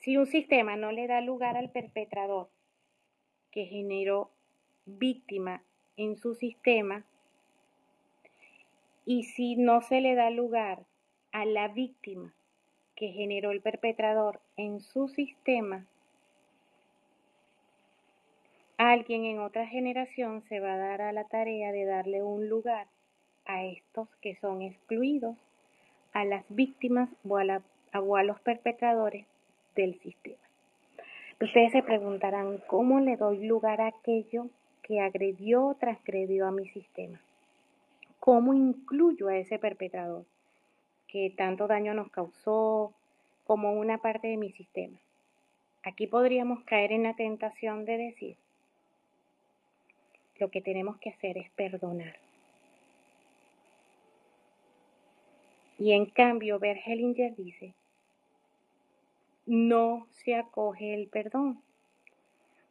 [0.01, 2.49] si un sistema no le da lugar al perpetrador
[3.51, 4.31] que generó
[4.85, 5.63] víctima
[5.95, 7.05] en su sistema,
[9.05, 10.83] y si no se le da lugar
[11.31, 12.33] a la víctima
[12.95, 15.85] que generó el perpetrador en su sistema,
[18.77, 22.87] alguien en otra generación se va a dar a la tarea de darle un lugar
[23.45, 25.37] a estos que son excluidos,
[26.13, 29.25] a las víctimas o a, los perpetradores
[29.81, 30.37] del sistema.
[31.41, 34.47] Ustedes se preguntarán, ¿cómo le doy lugar a aquello
[34.83, 37.19] que agredió o transgredió a mi sistema?
[38.19, 40.25] ¿Cómo incluyo a ese perpetrador
[41.07, 42.93] que tanto daño nos causó
[43.43, 44.99] como una parte de mi sistema?
[45.83, 48.37] Aquí podríamos caer en la tentación de decir,
[50.37, 52.15] lo que tenemos que hacer es perdonar.
[55.79, 57.73] Y en cambio, Bergelinger dice,
[59.45, 61.61] no se acoge el perdón,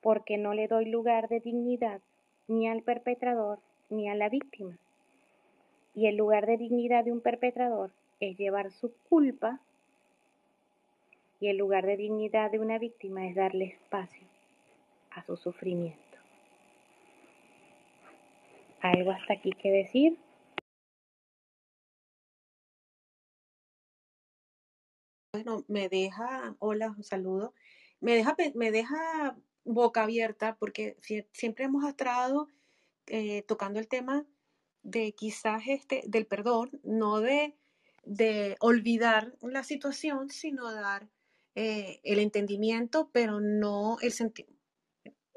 [0.00, 2.00] porque no le doy lugar de dignidad
[2.48, 3.58] ni al perpetrador
[3.90, 4.76] ni a la víctima.
[5.94, 9.60] Y el lugar de dignidad de un perpetrador es llevar su culpa
[11.40, 14.26] y el lugar de dignidad de una víctima es darle espacio
[15.10, 15.98] a su sufrimiento.
[18.82, 20.16] ¿Algo hasta aquí que decir?
[25.32, 27.54] Bueno, me deja, hola, un saludo,
[28.00, 30.96] me deja, me deja boca abierta porque
[31.32, 32.48] siempre hemos estado
[33.06, 34.26] eh, tocando el tema
[34.82, 37.54] de quizás este, del perdón, no de,
[38.04, 41.08] de olvidar la situación, sino dar
[41.54, 44.12] eh, el entendimiento, pero no el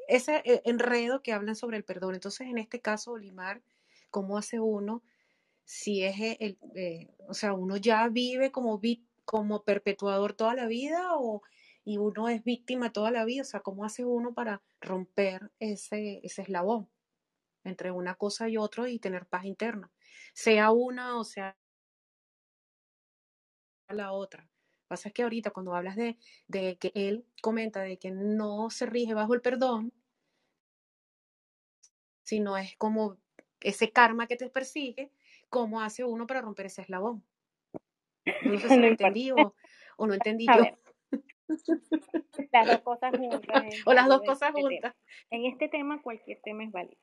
[0.07, 2.15] ese eh, enredo que hablan sobre el perdón.
[2.15, 3.61] Entonces, en este caso, Olimar,
[4.09, 5.03] ¿cómo hace uno
[5.65, 6.57] si es el,
[7.27, 8.79] o sea, uno ya vive como,
[9.25, 11.41] como perpetuador toda la vida o
[11.85, 13.41] y uno es víctima toda la vida?
[13.43, 16.89] O sea, ¿cómo hace uno para romper ese, ese eslabón?
[17.63, 19.91] entre una cosa y otra y tener paz interna,
[20.33, 21.57] sea una o sea
[23.89, 24.43] la otra.
[24.43, 28.11] Lo que pasa es que ahorita cuando hablas de, de que él comenta de que
[28.11, 29.93] no se rige bajo el perdón,
[32.23, 33.17] sino es como
[33.59, 35.11] ese karma que te persigue,
[35.49, 37.23] ¿cómo hace uno para romper ese eslabón?
[38.43, 39.53] No sé si lo entendí o,
[39.97, 40.63] no entendí yo.
[42.51, 43.65] Las dos cosas juntas.
[43.85, 44.95] o las dos cosas este juntas.
[45.29, 46.97] En este tema cualquier tema es válido.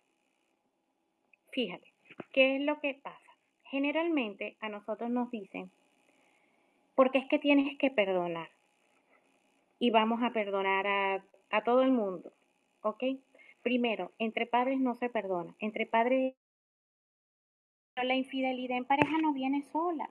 [1.53, 1.93] Fíjate,
[2.33, 3.19] ¿qué es lo que pasa?
[3.65, 5.71] Generalmente a nosotros nos dicen,
[6.95, 8.49] porque es que tienes que perdonar.
[9.79, 12.33] Y vamos a perdonar a, a todo el mundo,
[12.83, 13.05] ¿ok?
[13.63, 15.55] Primero, entre padres no se perdona.
[15.59, 16.35] Entre padres,
[17.97, 20.11] la infidelidad en pareja no viene sola.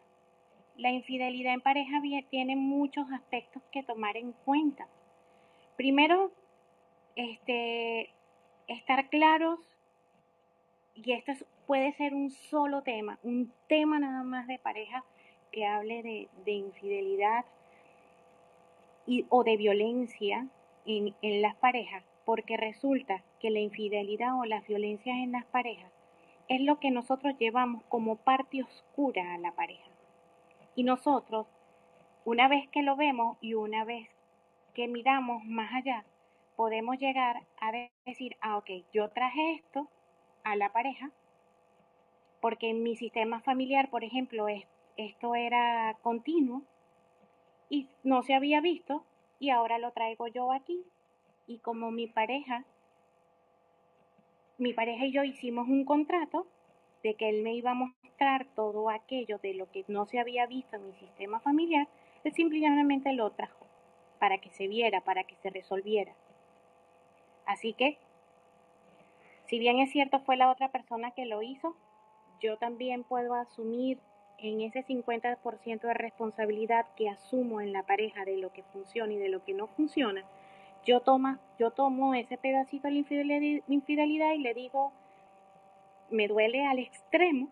[0.79, 1.99] La infidelidad en pareja
[2.29, 4.87] tiene muchos aspectos que tomar en cuenta.
[5.75, 6.31] Primero,
[7.17, 8.09] este,
[8.69, 9.59] estar claros
[10.95, 11.33] y esto
[11.67, 15.03] puede ser un solo tema, un tema nada más de pareja
[15.51, 17.43] que hable de, infidelidad
[19.27, 20.47] o de violencia
[20.85, 25.91] en, en las parejas, porque resulta que la infidelidad o las violencias en las parejas
[26.47, 29.88] es lo que nosotros llevamos como parte oscura a la pareja.
[30.79, 31.45] Y nosotros,
[32.23, 34.07] una vez que lo vemos y una vez
[34.73, 36.05] que miramos más allá,
[36.55, 37.73] podemos llegar a
[38.05, 39.89] decir, ah, ok, yo traje esto
[40.45, 41.11] a la pareja
[42.39, 44.45] porque en mi sistema familiar, por ejemplo,
[44.95, 46.61] esto era continuo
[47.69, 49.03] y no se había visto
[49.37, 50.85] y ahora lo traigo yo aquí.
[51.45, 52.63] Y como mi pareja,
[54.57, 56.47] mi pareja y yo hicimos un contrato
[57.03, 60.45] de que él me iba a mostrar todo aquello de lo que no se había
[60.45, 61.87] visto en mi sistema familiar,
[62.23, 63.65] él simplemente lo trajo
[64.19, 66.13] para que se viera, para que se resolviera.
[67.45, 67.97] Así que,
[69.47, 71.75] si bien es cierto fue la otra persona que lo hizo,
[72.41, 73.99] yo también puedo asumir
[74.37, 79.17] en ese 50% de responsabilidad que asumo en la pareja de lo que funciona y
[79.17, 80.23] de lo que no funciona,
[80.85, 84.93] yo, toma, yo tomo ese pedacito de infidelidad, y le digo,
[86.11, 87.49] me duele al extremo,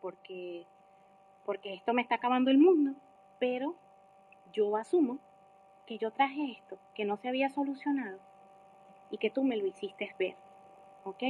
[0.00, 0.66] porque,
[1.44, 2.92] porque esto me está acabando el mundo,
[3.38, 3.74] pero
[4.52, 5.18] yo asumo
[5.86, 8.18] que yo traje esto, que no se había solucionado
[9.10, 10.36] y que tú me lo hiciste ver,
[11.04, 11.22] ¿ok?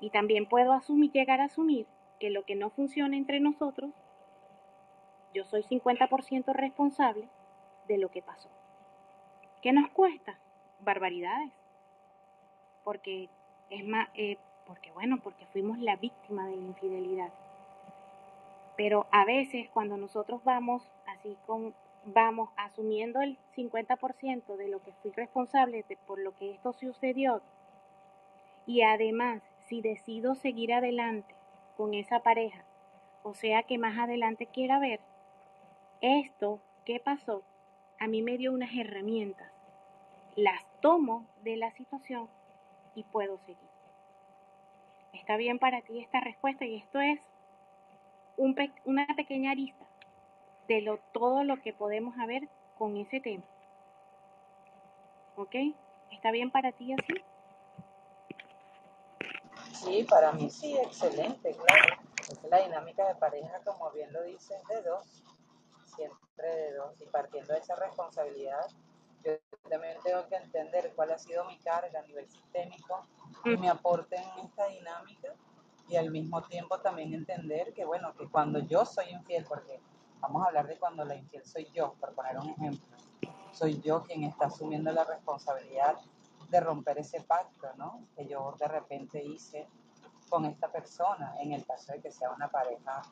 [0.00, 1.86] Y también puedo asumir, llegar a asumir
[2.18, 3.90] que lo que no funciona entre nosotros,
[5.32, 7.28] yo soy 50% responsable
[7.88, 8.48] de lo que pasó.
[9.62, 10.38] ¿Qué nos cuesta?
[10.80, 11.52] Barbaridades.
[12.84, 13.28] Porque
[13.70, 17.32] es más, eh, porque bueno, porque fuimos la víctima de la infidelidad.
[18.76, 24.92] Pero a veces cuando nosotros vamos así con, vamos asumiendo el 50% de lo que
[25.02, 27.40] fui responsable de, por lo que esto sucedió,
[28.66, 31.34] y además si decido seguir adelante
[31.76, 32.64] con esa pareja,
[33.22, 35.00] o sea que más adelante quiera ver,
[36.00, 37.42] esto que pasó
[37.98, 39.50] a mí me dio unas herramientas,
[40.36, 42.28] las tomo de la situación
[42.94, 43.65] y puedo seguir.
[45.26, 46.64] ¿Está bien para ti esta respuesta?
[46.64, 47.18] Y esto es
[48.36, 49.84] una pequeña arista
[50.68, 52.48] de lo, todo lo que podemos ver
[52.78, 53.42] con ese tema.
[55.34, 55.56] ¿Ok?
[56.12, 57.14] ¿Está bien para ti así?
[59.72, 61.96] Sí, para mí sí, excelente, claro.
[62.30, 65.24] Es la dinámica de pareja, como bien lo dices, de dos,
[65.96, 67.02] siempre de dos.
[67.02, 68.64] Y partiendo de esa responsabilidad,
[69.24, 69.32] yo
[69.68, 73.08] también tengo que entender cuál ha sido mi carga a nivel sistémico
[73.54, 75.28] mi aporte en esta dinámica
[75.88, 79.80] y al mismo tiempo también entender que, bueno, que cuando yo soy infiel, porque
[80.20, 82.96] vamos a hablar de cuando la infiel soy yo, por poner un ejemplo,
[83.52, 85.96] soy yo quien está asumiendo la responsabilidad
[86.48, 88.06] de romper ese pacto, ¿no?
[88.16, 89.68] Que yo de repente hice
[90.28, 93.02] con esta persona, en el caso de que sea una pareja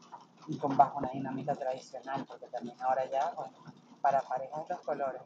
[0.60, 3.56] con bajo una dinámica tradicional, porque también ahora ya, bueno,
[4.00, 5.22] para parejas los colores.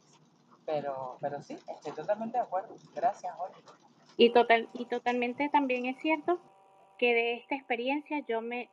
[0.64, 2.74] Pero, pero sí, estoy totalmente de acuerdo.
[2.94, 3.62] Gracias, Jorge.
[4.18, 6.40] Y, total, y totalmente también es cierto
[6.98, 8.68] que de esta experiencia yo me,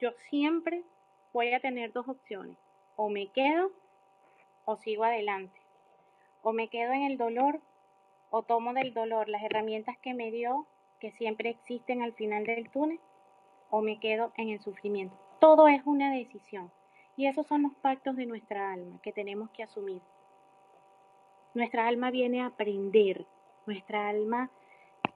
[0.00, 0.84] yo siempre
[1.32, 2.56] voy a tener dos opciones.
[2.94, 3.72] O me quedo
[4.64, 5.60] o sigo adelante.
[6.42, 7.60] O me quedo en el dolor
[8.30, 10.66] o tomo del dolor las herramientas que me dio,
[11.00, 13.00] que siempre existen al final del túnel,
[13.70, 15.16] o me quedo en el sufrimiento.
[15.40, 16.70] Todo es una decisión.
[17.16, 20.00] Y esos son los pactos de nuestra alma que tenemos que asumir.
[21.52, 23.26] Nuestra alma viene a aprender.
[23.66, 24.50] Nuestra alma,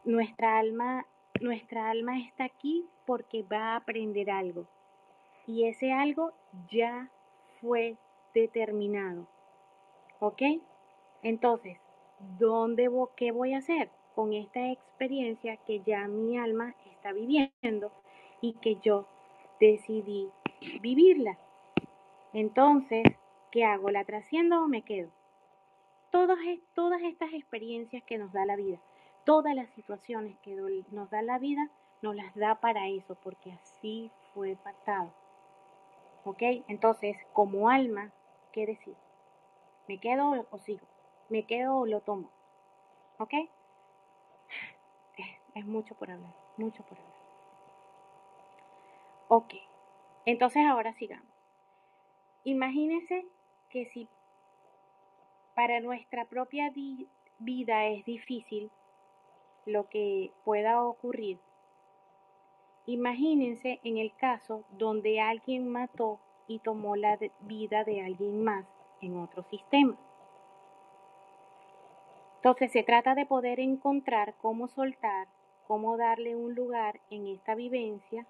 [0.09, 1.07] nuestra alma,
[1.39, 4.67] nuestra alma está aquí porque va a aprender algo.
[5.47, 6.33] Y ese algo
[6.71, 7.11] ya
[7.61, 7.99] fue
[8.33, 9.27] determinado.
[10.19, 10.41] ¿Ok?
[11.23, 11.79] Entonces,
[12.39, 17.93] ¿dónde qué voy a hacer con esta experiencia que ya mi alma está viviendo
[18.41, 19.07] y que yo
[19.61, 20.31] decidí
[20.81, 21.37] vivirla?
[22.33, 23.05] Entonces,
[23.51, 23.91] ¿qué hago?
[23.91, 25.11] ¿La trasciendo o me quedo?
[26.11, 26.39] Todas,
[26.75, 28.79] todas estas experiencias que nos da la vida,
[29.29, 30.57] todas las situaciones que
[30.91, 31.69] nos da la vida,
[32.01, 35.13] nos las da para eso, porque así fue pactado.
[36.25, 36.41] ¿Ok?
[36.67, 38.11] Entonces, como alma,
[38.53, 38.97] ¿qué decir?
[39.87, 40.87] ¿Me quedo o sigo?
[41.29, 42.31] ¿Me quedo o lo tomo?
[43.19, 43.35] ¿Ok?
[45.55, 47.19] Es mucho por hablar, mucho por hablar.
[49.29, 49.55] Ok,
[50.25, 51.35] entonces ahora sigamos.
[52.45, 53.27] Imagínense
[53.69, 54.09] que si
[55.55, 56.73] para nuestra propia
[57.41, 58.71] vida es difícil
[59.69, 61.39] lo que pueda ocurrir.
[62.87, 68.65] Imagínense en el caso donde alguien mató y tomó la vida de alguien más
[69.01, 69.97] en otro sistema.
[72.37, 75.29] Entonces se trata de poder encontrar cómo soltar,
[75.67, 78.27] cómo darle un lugar en esta vivencia,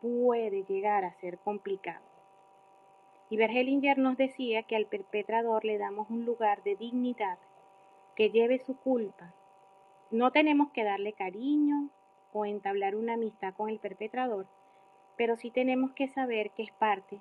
[0.00, 2.04] puede llegar a ser complicado.
[3.28, 7.38] Y Bergelinger nos decía que al perpetrador le damos un lugar de dignidad,
[8.14, 9.34] que lleve su culpa.
[10.12, 11.90] No tenemos que darle cariño
[12.32, 14.46] o entablar una amistad con el perpetrador,
[15.16, 17.20] pero sí tenemos que saber que es parte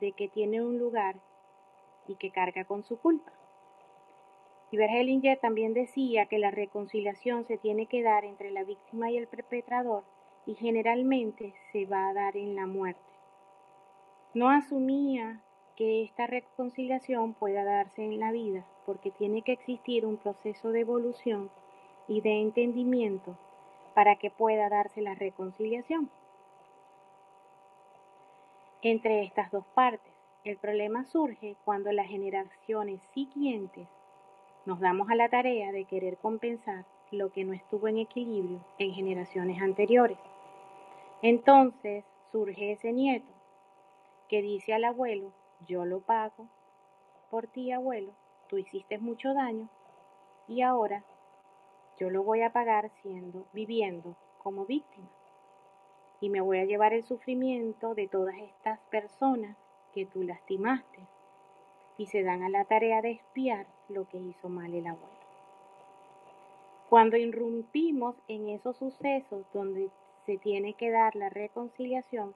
[0.00, 1.16] de que tiene un lugar
[2.08, 3.32] y que carga con su culpa.
[4.70, 9.18] Y Bergelinger también decía que la reconciliación se tiene que dar entre la víctima y
[9.18, 10.04] el perpetrador
[10.46, 13.00] y generalmente se va a dar en la muerte.
[14.32, 15.42] No asumía
[15.76, 20.80] que esta reconciliación pueda darse en la vida porque tiene que existir un proceso de
[20.80, 21.50] evolución
[22.08, 23.36] y de entendimiento
[23.94, 26.10] para que pueda darse la reconciliación
[28.82, 30.12] entre estas dos partes.
[30.44, 33.88] El problema surge cuando las generaciones siguientes
[34.66, 38.92] nos damos a la tarea de querer compensar lo que no estuvo en equilibrio en
[38.92, 40.18] generaciones anteriores.
[41.22, 43.32] Entonces surge ese nieto
[44.28, 45.32] que dice al abuelo,
[45.66, 46.46] yo lo pago
[47.30, 48.12] por ti abuelo,
[48.48, 49.68] tú hiciste mucho daño
[50.46, 51.04] y ahora
[51.98, 55.08] yo lo voy a pagar siendo, viviendo como víctima.
[56.20, 59.56] Y me voy a llevar el sufrimiento de todas estas personas
[59.92, 61.00] que tú lastimaste
[61.96, 65.14] y se dan a la tarea de espiar lo que hizo mal el abuelo.
[66.88, 69.90] Cuando irrumpimos en esos sucesos donde
[70.26, 72.34] se tiene que dar la reconciliación,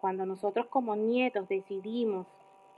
[0.00, 2.26] cuando nosotros como nietos decidimos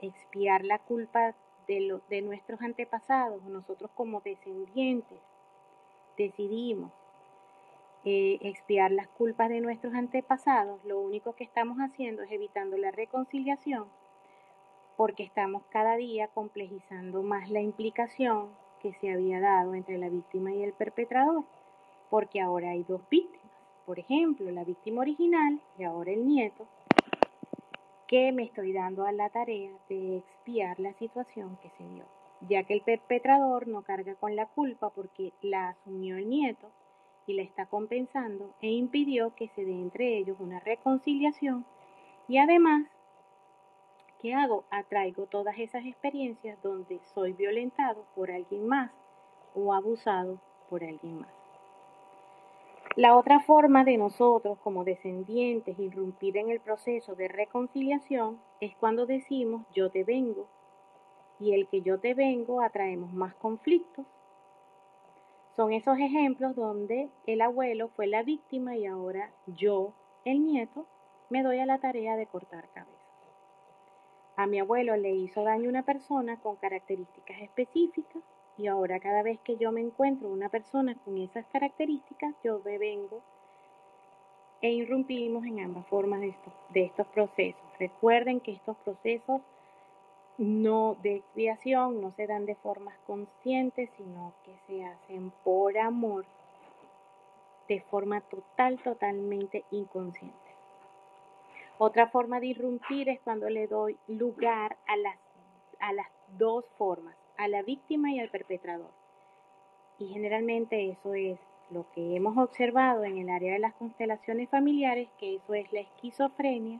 [0.01, 1.33] expiar la culpa
[1.67, 5.19] de, de nuestros antepasados, nosotros como descendientes
[6.17, 6.91] decidimos
[8.03, 12.91] eh, expiar las culpas de nuestros antepasados, lo único que estamos haciendo es evitando la
[12.91, 13.87] reconciliación
[14.97, 18.49] porque estamos cada día complejizando más la implicación
[18.81, 21.43] que se había dado entre la víctima y el perpetrador,
[22.09, 23.51] porque ahora hay dos víctimas,
[23.85, 26.65] por ejemplo, la víctima original y ahora el nieto,
[28.07, 32.03] que me estoy dando a la tarea de expiar la situación que se dio,
[32.41, 36.69] ya que el perpetrador no carga con la culpa porque la asumió el nieto
[37.27, 41.65] y la está compensando e impidió que se dé entre ellos una reconciliación
[42.27, 42.87] y además
[44.21, 44.63] ¿qué hago?
[44.69, 48.91] Atraigo todas esas experiencias donde soy violentado por alguien más
[49.53, 51.29] o abusado por alguien más.
[52.95, 59.05] La otra forma de nosotros como descendientes irrumpir en el proceso de reconciliación es cuando
[59.05, 60.47] decimos yo te vengo
[61.39, 64.05] y el que yo te vengo atraemos más conflictos.
[65.55, 69.93] Son esos ejemplos donde el abuelo fue la víctima y ahora yo,
[70.25, 70.85] el nieto,
[71.29, 72.91] me doy a la tarea de cortar cabeza.
[74.35, 78.21] A mi abuelo le hizo daño una persona con características específicas
[78.57, 82.77] y ahora cada vez que yo me encuentro una persona con esas características, yo me
[82.77, 83.21] vengo
[84.61, 87.61] e irrumpimos en ambas formas de estos, de estos procesos.
[87.79, 89.41] Recuerden que estos procesos
[90.37, 96.25] no de expiación no se dan de formas conscientes, sino que se hacen por amor,
[97.67, 100.37] de forma total, totalmente inconsciente.
[101.77, 105.17] Otra forma de irrumpir es cuando le doy lugar a las,
[105.79, 106.07] a las
[106.37, 108.91] dos formas, a la víctima y al perpetrador.
[109.99, 115.09] Y generalmente eso es lo que hemos observado en el área de las constelaciones familiares,
[115.17, 116.79] que eso es la esquizofrenia.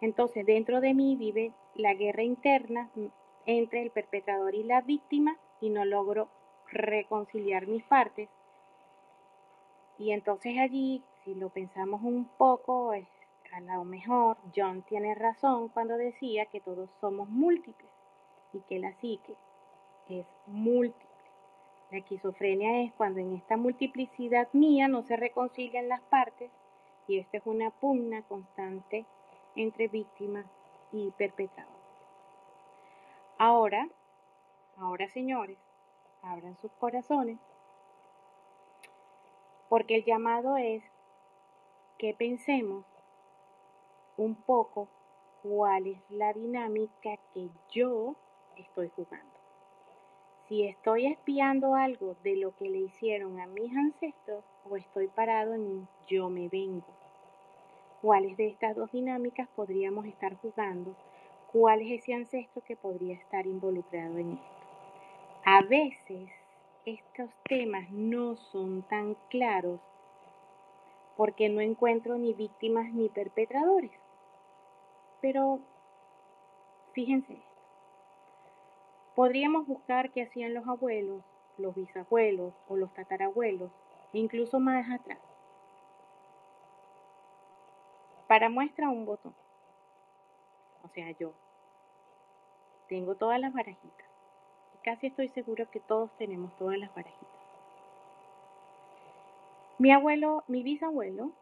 [0.00, 2.90] Entonces, dentro de mí vive la guerra interna
[3.44, 6.28] entre el perpetrador y la víctima y no logro
[6.70, 8.28] reconciliar mis partes.
[9.98, 13.06] Y entonces allí, si lo pensamos un poco, es
[13.52, 17.90] a lo mejor John tiene razón cuando decía que todos somos múltiples
[18.52, 19.34] y que la psique
[20.08, 21.06] es múltiple.
[21.90, 26.50] La esquizofrenia es cuando en esta multiplicidad mía no se reconcilian las partes
[27.08, 29.06] y esta es una pugna constante
[29.54, 30.44] entre víctima
[30.96, 31.14] y.
[33.38, 33.88] Ahora,
[34.76, 35.58] ahora señores,
[36.22, 37.38] abran sus corazones
[39.68, 40.82] porque el llamado es
[41.98, 42.84] que pensemos
[44.16, 44.88] un poco
[45.42, 48.16] cuál es la dinámica que yo
[48.56, 49.26] estoy jugando.
[50.48, 55.54] Si estoy espiando algo de lo que le hicieron a mis ancestros o estoy parado
[55.54, 57.05] en un yo me vengo.
[58.06, 60.94] ¿Cuáles de estas dos dinámicas podríamos estar jugando?
[61.50, 64.56] ¿Cuál es ese ancestro que podría estar involucrado en esto?
[65.44, 66.30] A veces
[66.84, 69.80] estos temas no son tan claros
[71.16, 73.90] porque no encuentro ni víctimas ni perpetradores.
[75.20, 75.58] Pero
[76.92, 77.42] fíjense,
[79.16, 81.24] podríamos buscar qué hacían los abuelos,
[81.58, 83.72] los bisabuelos o los tatarabuelos,
[84.12, 85.18] incluso más atrás.
[88.26, 89.34] Para muestra un botón.
[90.82, 91.32] O sea, yo
[92.88, 94.06] tengo todas las barajitas.
[94.74, 97.26] Y casi estoy seguro que todos tenemos todas las barajitas.
[99.78, 101.32] Mi abuelo, mi bisabuelo,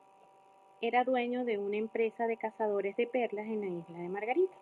[0.80, 4.56] era dueño de una empresa de cazadores de perlas en la isla de Margarita.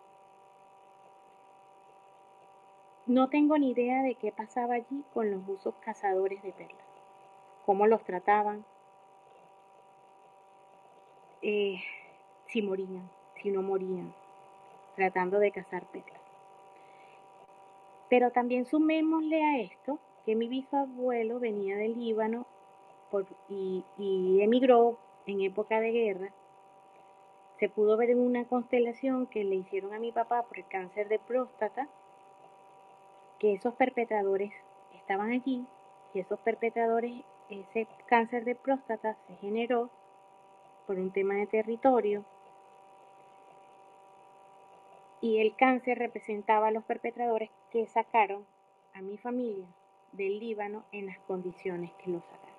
[3.05, 6.87] No tengo ni idea de qué pasaba allí con los buzos cazadores de perlas,
[7.65, 8.63] cómo los trataban,
[11.41, 11.81] eh,
[12.53, 13.09] si morían,
[13.41, 14.13] si no morían,
[14.95, 16.21] tratando de cazar perlas.
[18.09, 22.45] Pero también sumémosle a esto que mi bisabuelo venía del Líbano
[23.49, 26.29] y, y emigró en época de guerra.
[27.59, 31.09] Se pudo ver en una constelación que le hicieron a mi papá por el cáncer
[31.09, 31.87] de próstata,
[33.39, 34.53] que esos perpetradores
[34.93, 35.65] estaban allí
[36.13, 39.89] y esos perpetradores, ese cáncer de próstata se generó
[40.85, 42.25] por un tema de territorio
[45.23, 48.45] y el cáncer representaba a los perpetradores que sacaron
[48.93, 49.65] a mi familia
[50.11, 52.55] del Líbano en las condiciones que lo sacaron.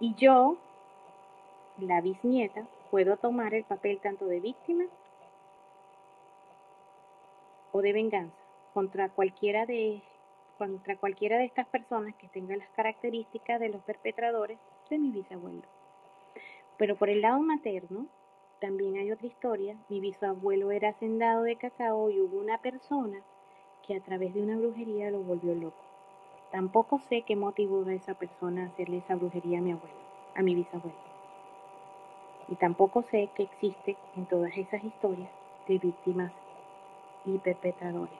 [0.00, 0.56] Y yo,
[1.76, 4.84] la bisnieta, puedo tomar el papel tanto de víctima
[7.72, 8.34] o de venganza
[8.72, 10.00] contra cualquiera de
[10.56, 14.58] contra cualquiera de estas personas que tengan las características de los perpetradores
[14.88, 15.68] de mi bisabuelo.
[16.78, 18.06] Pero por el lado materno,
[18.60, 19.76] también hay otra historia.
[19.88, 23.22] Mi bisabuelo era hacendado de cacao y hubo una persona
[23.86, 25.84] que a través de una brujería lo volvió loco.
[26.50, 29.96] Tampoco sé qué motivó a esa persona a hacerle esa brujería a mi abuelo,
[30.34, 30.98] a mi bisabuelo.
[32.48, 35.30] Y tampoco sé qué existe en todas esas historias
[35.66, 36.32] de víctimas
[37.24, 38.18] y perpetradores.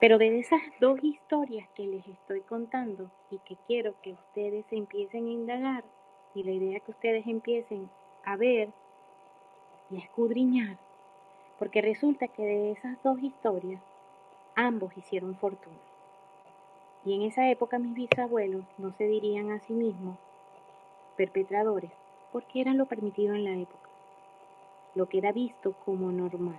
[0.00, 5.26] Pero de esas dos historias que les estoy contando y que quiero que ustedes empiecen
[5.26, 5.84] a indagar
[6.34, 7.88] y la idea que ustedes empiecen
[8.24, 8.70] a ver
[9.94, 10.76] y a escudriñar,
[11.58, 13.80] porque resulta que de esas dos historias
[14.54, 15.76] ambos hicieron fortuna.
[17.04, 20.18] Y en esa época mis bisabuelos no se dirían a sí mismos
[21.16, 21.92] perpetradores,
[22.32, 23.88] porque eran lo permitido en la época,
[24.94, 26.58] lo que era visto como normal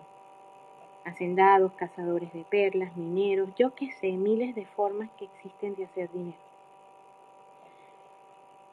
[1.06, 6.12] hacendados, cazadores de perlas, mineros, yo qué sé, miles de formas que existen de hacer
[6.12, 6.38] dinero.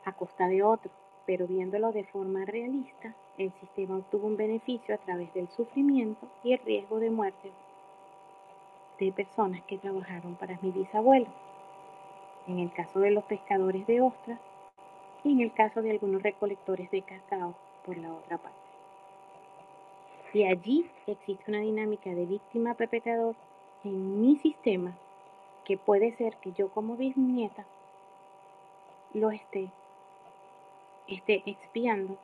[0.04, 0.90] A costa de otro,
[1.26, 6.52] pero viéndolo de forma realista, el sistema obtuvo un beneficio a través del sufrimiento y
[6.52, 7.50] el riesgo de muerte
[8.98, 11.26] de personas que trabajaron para mi bisabuelo.
[12.46, 14.40] En el caso de los pescadores de ostras
[15.24, 17.54] y en el caso de algunos recolectores de cacao
[17.84, 18.58] por la otra parte.
[20.34, 23.36] Y allí existe una dinámica de víctima-perpetrador
[23.84, 24.96] en mi sistema
[25.64, 27.66] que puede ser que yo como bisnieta
[29.14, 29.70] lo esté,
[31.06, 32.16] esté expiando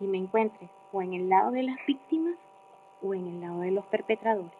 [0.00, 2.36] y me encuentre o en el lado de las víctimas
[3.02, 4.52] o en el lado de los perpetradores.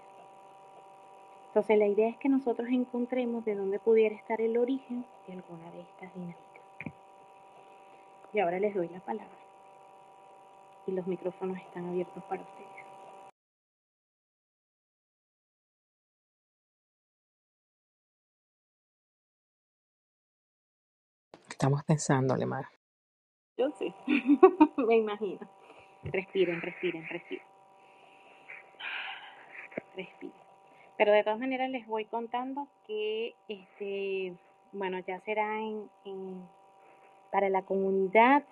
[1.49, 5.71] Entonces la idea es que nosotros encontremos de dónde pudiera estar el origen de alguna
[5.71, 6.43] de estas dinámicas.
[8.33, 9.31] Y ahora les doy la palabra
[10.87, 12.67] y los micrófonos están abiertos para ustedes.
[21.49, 22.76] Estamos pensando, Lemar.
[24.77, 25.41] Me imagino.
[26.05, 27.47] Respiren, respiren, respiren.
[29.97, 30.47] Respiren.
[30.97, 34.35] Pero de todas maneras les voy contando que este,
[34.73, 36.49] bueno, ya será en, en
[37.31, 38.45] para la comunidad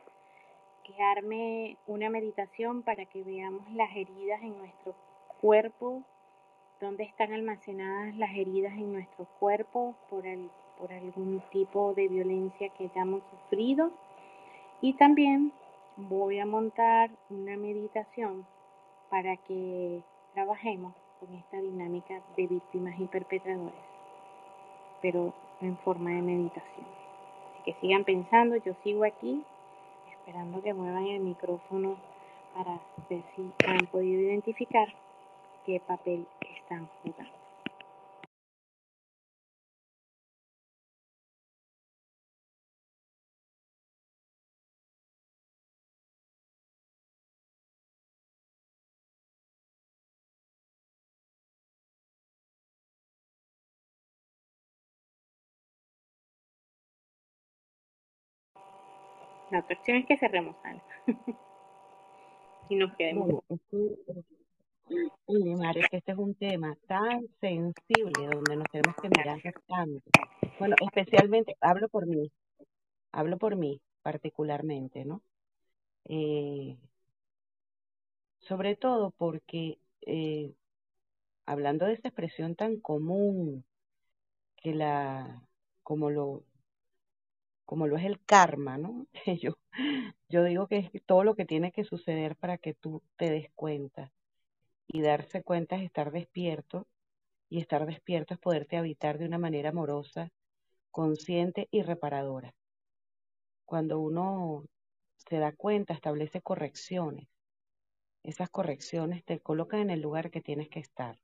[0.84, 4.94] que arme una meditación para que veamos las heridas en nuestro
[5.40, 6.02] cuerpo,
[6.80, 12.68] dónde están almacenadas las heridas en nuestro cuerpo por, el, por algún tipo de violencia
[12.70, 13.90] que hayamos sufrido.
[14.80, 15.52] Y también
[15.96, 18.46] voy a montar una meditación
[19.08, 20.02] para que
[20.34, 23.74] trabajemos con esta dinámica de víctimas y perpetradores,
[25.00, 26.86] pero en forma de meditación.
[27.52, 29.44] Así que sigan pensando, yo sigo aquí
[30.10, 31.96] esperando que muevan el micrófono
[32.54, 34.88] para ver si han podido identificar
[35.64, 37.43] qué papel están jugando.
[59.54, 60.82] La opción es que cerremos algo
[62.68, 63.40] y nos quedemos.
[63.48, 63.96] Es que,
[65.28, 70.10] Lemar, es que este es un tema tan sensible donde nos tenemos que mirar tanto.
[70.58, 72.32] Bueno, especialmente, hablo por mí,
[73.12, 75.22] hablo por mí particularmente, ¿no?
[76.06, 76.76] Eh,
[78.40, 80.52] sobre todo porque, eh,
[81.46, 83.64] hablando de esa expresión tan común
[84.56, 85.46] que la,
[85.84, 86.42] como lo,
[87.64, 89.06] como lo es el karma, ¿no?
[90.28, 93.50] Yo, digo que es todo lo que tiene que suceder para que tú te des
[93.54, 94.12] cuenta.
[94.86, 96.86] Y darse cuenta es estar despierto,
[97.48, 100.30] y estar despierto es poderte habitar de una manera amorosa,
[100.90, 102.54] consciente y reparadora.
[103.64, 104.64] Cuando uno
[105.16, 107.28] se da cuenta, establece correcciones.
[108.22, 111.18] Esas correcciones te colocan en el lugar que tienes que estar.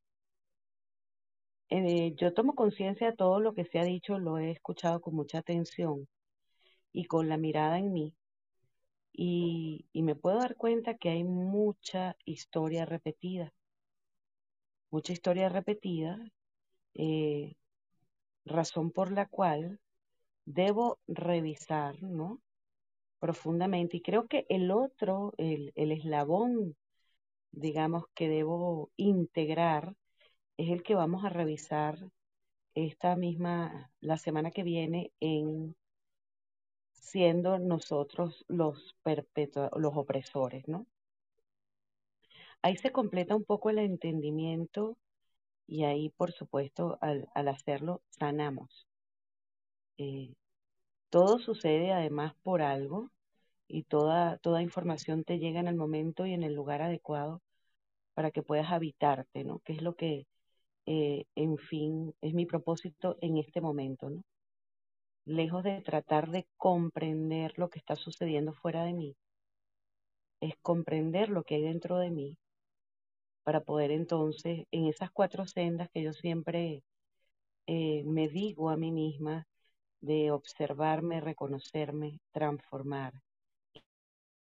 [1.71, 5.15] Eh, yo tomo conciencia de todo lo que se ha dicho, lo he escuchado con
[5.15, 6.09] mucha atención
[6.93, 8.15] y con la mirada en mí.
[9.13, 13.53] Y, me puedo dar cuenta que hay mucha historia repetida.
[14.91, 16.19] Mucha historia repetida,
[16.95, 17.55] eh,
[18.45, 19.81] razón por la cual
[20.47, 22.41] debo revisar, ¿no?
[23.21, 23.99] Profundamente.
[23.99, 26.77] Y creo que el otro, el, el eslabón,
[27.53, 29.97] digamos, que debo integrar
[30.57, 31.99] es el que vamos a revisar
[32.75, 35.77] esta misma, la semana que viene en
[37.01, 38.97] siendo nosotros los
[39.77, 40.87] los opresores, ¿no?
[42.63, 44.97] Ahí se completa un poco el entendimiento
[45.67, 48.87] y ahí, por supuesto, al, hacerlo, sanamos.
[49.99, 50.35] Eh,
[51.11, 53.11] todo sucede además por algo
[53.69, 57.43] y toda, toda información te llega en el momento y en el lugar adecuado
[58.15, 59.61] para que puedas habitarte, ¿no?
[59.61, 60.27] Que es lo que
[60.87, 64.25] eh, en fin, es mi propósito en este momento, ¿no?
[65.25, 69.17] Lejos de tratar de comprender lo que está sucediendo fuera de mí,
[70.41, 72.39] es comprender lo que hay dentro de mí
[73.43, 76.83] para poder entonces, en esas cuatro sendas que yo siempre
[77.67, 79.47] eh, me digo a mí misma,
[80.01, 83.13] de observarme, reconocerme, transformar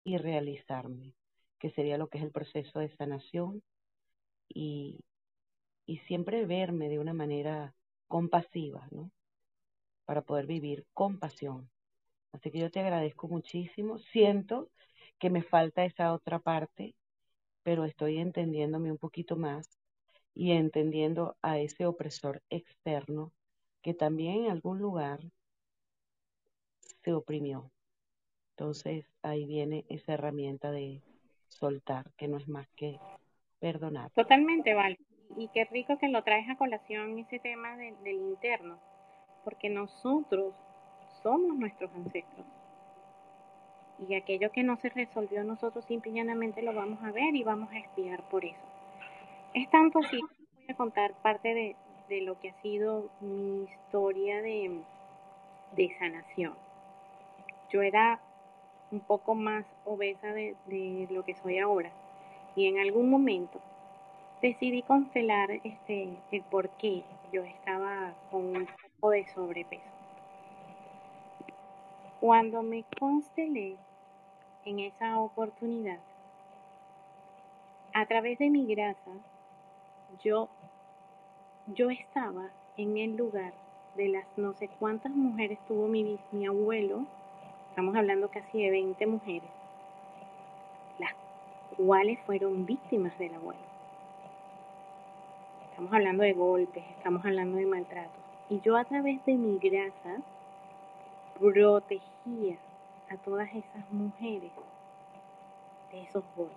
[0.03, 1.13] y realizarme,
[1.59, 3.63] que sería lo que es el proceso de sanación
[4.47, 4.99] y,
[5.85, 7.73] y siempre verme de una manera
[8.07, 9.11] compasiva, ¿no?
[10.07, 11.69] Para poder vivir con pasión.
[12.31, 13.99] Así que yo te agradezco muchísimo.
[13.99, 14.69] Siento
[15.19, 16.95] que me falta esa otra parte,
[17.61, 19.77] pero estoy entendiéndome un poquito más
[20.33, 23.33] y entendiendo a ese opresor externo
[23.81, 25.19] que también en algún lugar
[27.03, 27.69] se oprimió.
[28.51, 31.03] Entonces ahí viene esa herramienta de
[31.49, 32.97] soltar, que no es más que
[33.59, 34.09] perdonar.
[34.11, 34.97] Totalmente, Val
[35.35, 38.79] y qué rico que lo traes a colación ese tema del interno,
[39.47, 40.53] porque nosotros
[41.23, 42.45] somos nuestros ancestros.
[44.05, 46.11] Y aquello que no se resolvió nosotros simple
[46.63, 48.59] lo vamos a ver y vamos a espiar por eso.
[49.53, 51.75] Es tanto así, voy a contar parte de,
[52.09, 54.81] de lo que ha sido mi historia de,
[55.77, 56.53] de sanación.
[57.69, 58.19] Yo era
[58.91, 61.93] un poco más obesa de, de lo que soy ahora.
[62.53, 63.61] Y en algún momento
[64.41, 68.67] decidí constelar este, el por qué yo estaba con un
[68.99, 69.83] poco de sobrepeso.
[72.19, 73.77] Cuando me constelé
[74.65, 75.99] en esa oportunidad,
[77.93, 79.11] a través de mi grasa,
[80.23, 80.49] yo,
[81.67, 83.53] yo estaba en el lugar
[83.95, 87.05] de las no sé cuántas mujeres tuvo mi, mi abuelo,
[87.69, 89.49] estamos hablando casi de 20 mujeres,
[90.99, 91.13] las
[91.75, 93.61] cuales fueron víctimas del abuelo.
[95.69, 98.16] Estamos hablando de golpes, estamos hablando de maltrato.
[98.49, 100.21] Y yo a través de mi grasa
[101.39, 102.57] protegía
[103.09, 104.51] a todas esas mujeres
[105.91, 106.55] de esos golpes.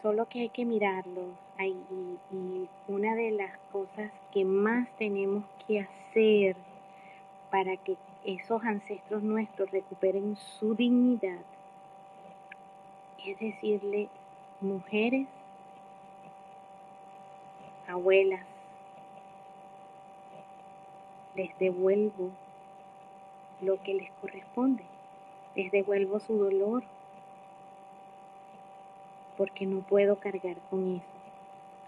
[0.00, 1.28] Solo que hay que mirarlo.
[1.58, 6.56] Y, y una de las cosas que más tenemos que hacer
[7.50, 11.40] para que esos ancestros nuestros recuperen su dignidad
[13.26, 14.08] es decirle,
[14.60, 15.26] mujeres,
[17.88, 18.44] abuelas,
[21.36, 22.30] les devuelvo
[23.60, 24.84] lo que les corresponde,
[25.54, 26.84] les devuelvo su dolor,
[29.36, 31.06] porque no puedo cargar con eso.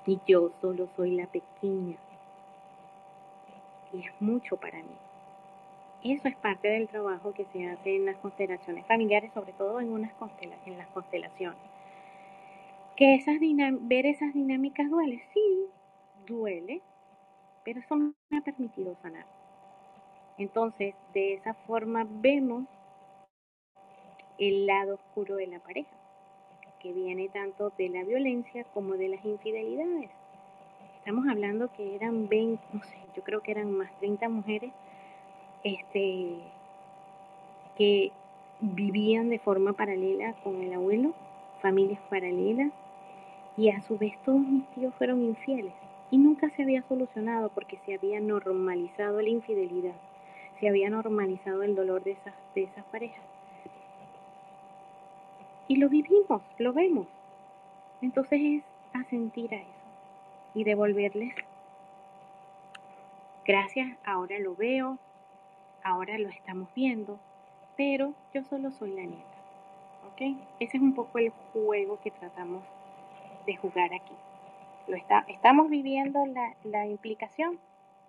[0.06, 1.96] Y yo solo soy la pequeña.
[3.92, 4.96] Y es mucho para mí.
[6.04, 9.90] Eso es parte del trabajo que se hace en las constelaciones familiares, sobre todo en,
[9.90, 10.12] unas
[10.66, 11.58] en las constelaciones.
[12.96, 15.66] Que esas ver esas dinámicas duele, sí,
[16.26, 16.80] duele,
[17.64, 19.26] pero eso me ha permitido sanar.
[20.38, 22.64] Entonces, de esa forma vemos
[24.38, 25.96] el lado oscuro de la pareja,
[26.80, 30.10] que viene tanto de la violencia como de las infidelidades.
[30.98, 34.72] Estamos hablando que eran 20, no sé, yo creo que eran más 30 mujeres
[35.64, 36.38] este,
[37.76, 38.12] que
[38.60, 41.14] vivían de forma paralela con el abuelo,
[41.62, 42.72] familias paralelas,
[43.56, 45.72] y a su vez todos mis tíos fueron infieles
[46.10, 49.94] y nunca se había solucionado porque se había normalizado la infidelidad,
[50.58, 53.22] se había normalizado el dolor de esas, de esas parejas.
[55.68, 57.06] Y lo vivimos, lo vemos.
[58.02, 59.70] Entonces es asentir a eso
[60.54, 61.34] y devolverles.
[63.44, 64.98] Gracias, ahora lo veo,
[65.82, 67.18] ahora lo estamos viendo
[67.76, 69.24] pero yo solo soy la nieta.
[70.08, 70.38] ¿Ok?
[70.60, 72.64] Ese es un poco el juego que tratamos
[73.44, 74.14] de jugar aquí.
[74.88, 77.58] Lo está, estamos viviendo la, la implicación,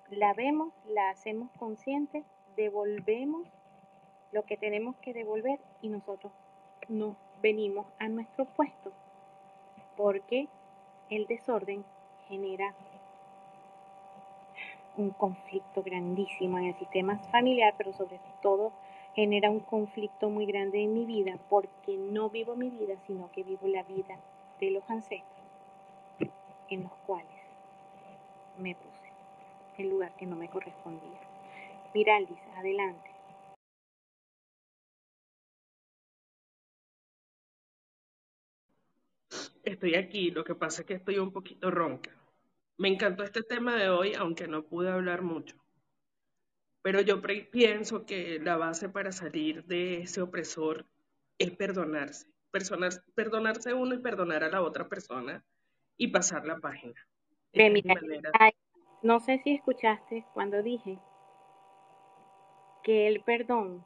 [0.09, 2.23] la vemos, la hacemos consciente,
[2.57, 3.47] devolvemos
[4.33, 6.33] lo que tenemos que devolver y nosotros
[6.89, 8.91] nos venimos a nuestro puesto
[9.95, 10.47] porque
[11.09, 11.85] el desorden
[12.27, 12.73] genera
[14.97, 18.73] un conflicto grandísimo en el sistema familiar, pero sobre todo
[19.13, 23.43] genera un conflicto muy grande en mi vida porque no vivo mi vida, sino que
[23.43, 24.17] vivo la vida
[24.59, 25.37] de los ancestros
[26.69, 27.37] en los cuales
[28.57, 29.11] me puse,
[29.77, 31.26] el lugar que no me correspondía.
[31.97, 33.09] Miraldis, adelante.
[39.63, 42.11] Estoy aquí, lo que pasa es que estoy un poquito ronca.
[42.77, 45.55] Me encantó este tema de hoy, aunque no pude hablar mucho.
[46.83, 47.19] Pero yo
[47.51, 50.85] pienso que la base para salir de ese opresor
[51.39, 52.27] es perdonarse.
[53.15, 55.43] perdonarse uno y perdonar a la otra persona
[55.97, 57.07] y pasar la página.
[59.01, 60.99] no sé si escuchaste cuando dije
[62.87, 63.83] que el perdón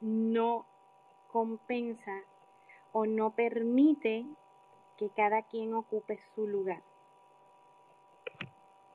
[0.00, 0.64] no
[1.26, 2.22] compensa
[2.92, 4.24] o no permite
[4.96, 6.80] que cada quien ocupe su lugar.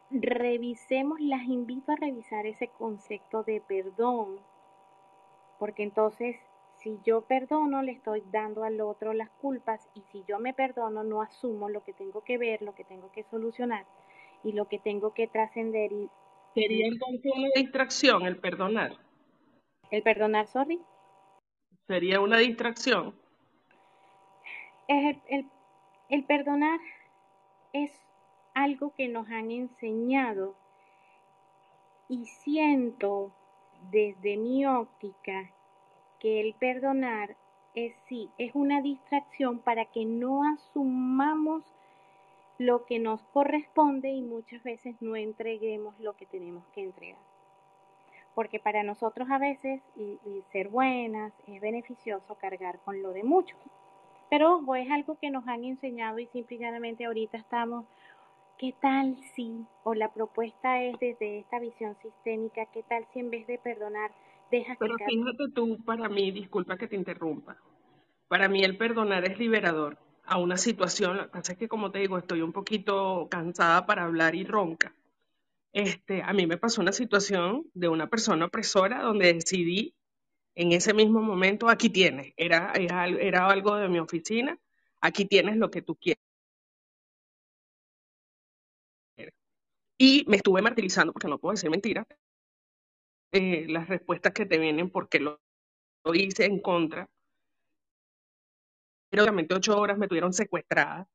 [0.10, 4.40] Revisemos, las invito a revisar ese concepto de perdón,
[5.60, 6.38] porque entonces
[6.78, 11.04] si yo perdono le estoy dando al otro las culpas y si yo me perdono
[11.04, 13.86] no asumo lo que tengo que ver, lo que tengo que solucionar
[14.46, 15.92] y lo que tengo que trascender.
[15.92, 16.10] Y...
[16.54, 18.98] ¿Sería entonces una distracción el perdonar?
[19.92, 20.80] ¿El perdonar, sorry?
[21.88, 23.16] ¿Sería una distracción?
[24.88, 25.46] el, el,
[26.10, 26.80] el perdonar
[27.74, 27.92] es
[28.54, 30.56] algo que nos han enseñado
[32.08, 33.34] y siento
[33.92, 35.52] desde mi óptica
[36.20, 37.36] que el perdonar
[37.74, 41.64] es sí, es una distracción para que no asumamos
[42.58, 47.20] lo que nos corresponde y muchas veces no entreguemos lo que tenemos que entregar.
[48.36, 53.24] Porque para nosotros a veces, y, y ser buenas, es beneficioso cargar con lo de
[53.24, 53.60] muchos.
[54.30, 57.86] Pero ojo, es algo que nos han enseñado y simplemente ahorita estamos,
[58.58, 59.66] ¿qué tal si?
[59.84, 64.12] O la propuesta es desde esta visión sistémica, ¿qué tal si en vez de perdonar,
[64.50, 67.58] dejas Pero fíjate tú, para mí, disculpa que te interrumpa,
[68.28, 72.00] para mí el perdonar es liberador a una situación, lo que es que como te
[72.00, 74.96] digo, estoy un poquito cansada para hablar y ronca.
[75.74, 79.96] Este, a mí me pasó una situación de una persona opresora donde decidí
[80.56, 84.58] en ese mismo momento, aquí tienes, era, era, algo de mi oficina,
[85.02, 86.22] aquí tienes lo que tú quieres.
[89.98, 92.06] Y me estuve martirizando, porque no puedo decir mentira,
[93.32, 95.40] eh, las respuestas que te vienen porque lo
[96.14, 97.10] hice en contra.
[99.22, 101.08] Obviamente ocho horas me tuvieron secuestrada.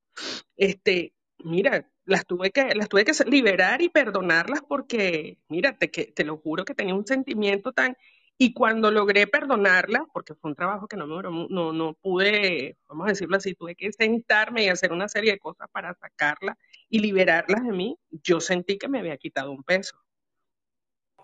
[0.56, 6.06] Este, mira, las tuve que, las tuve que liberar y perdonarlas porque, mira, te, que,
[6.06, 7.96] te lo juro que tenía un sentimiento tan
[8.40, 13.06] y cuando logré perdonarla, porque fue un trabajo que no, me, no, no pude, vamos
[13.06, 16.56] a decirlo así, tuve que sentarme y hacer una serie de cosas para sacarla
[16.88, 20.00] y liberarlas de mí, yo sentí que me había quitado un peso.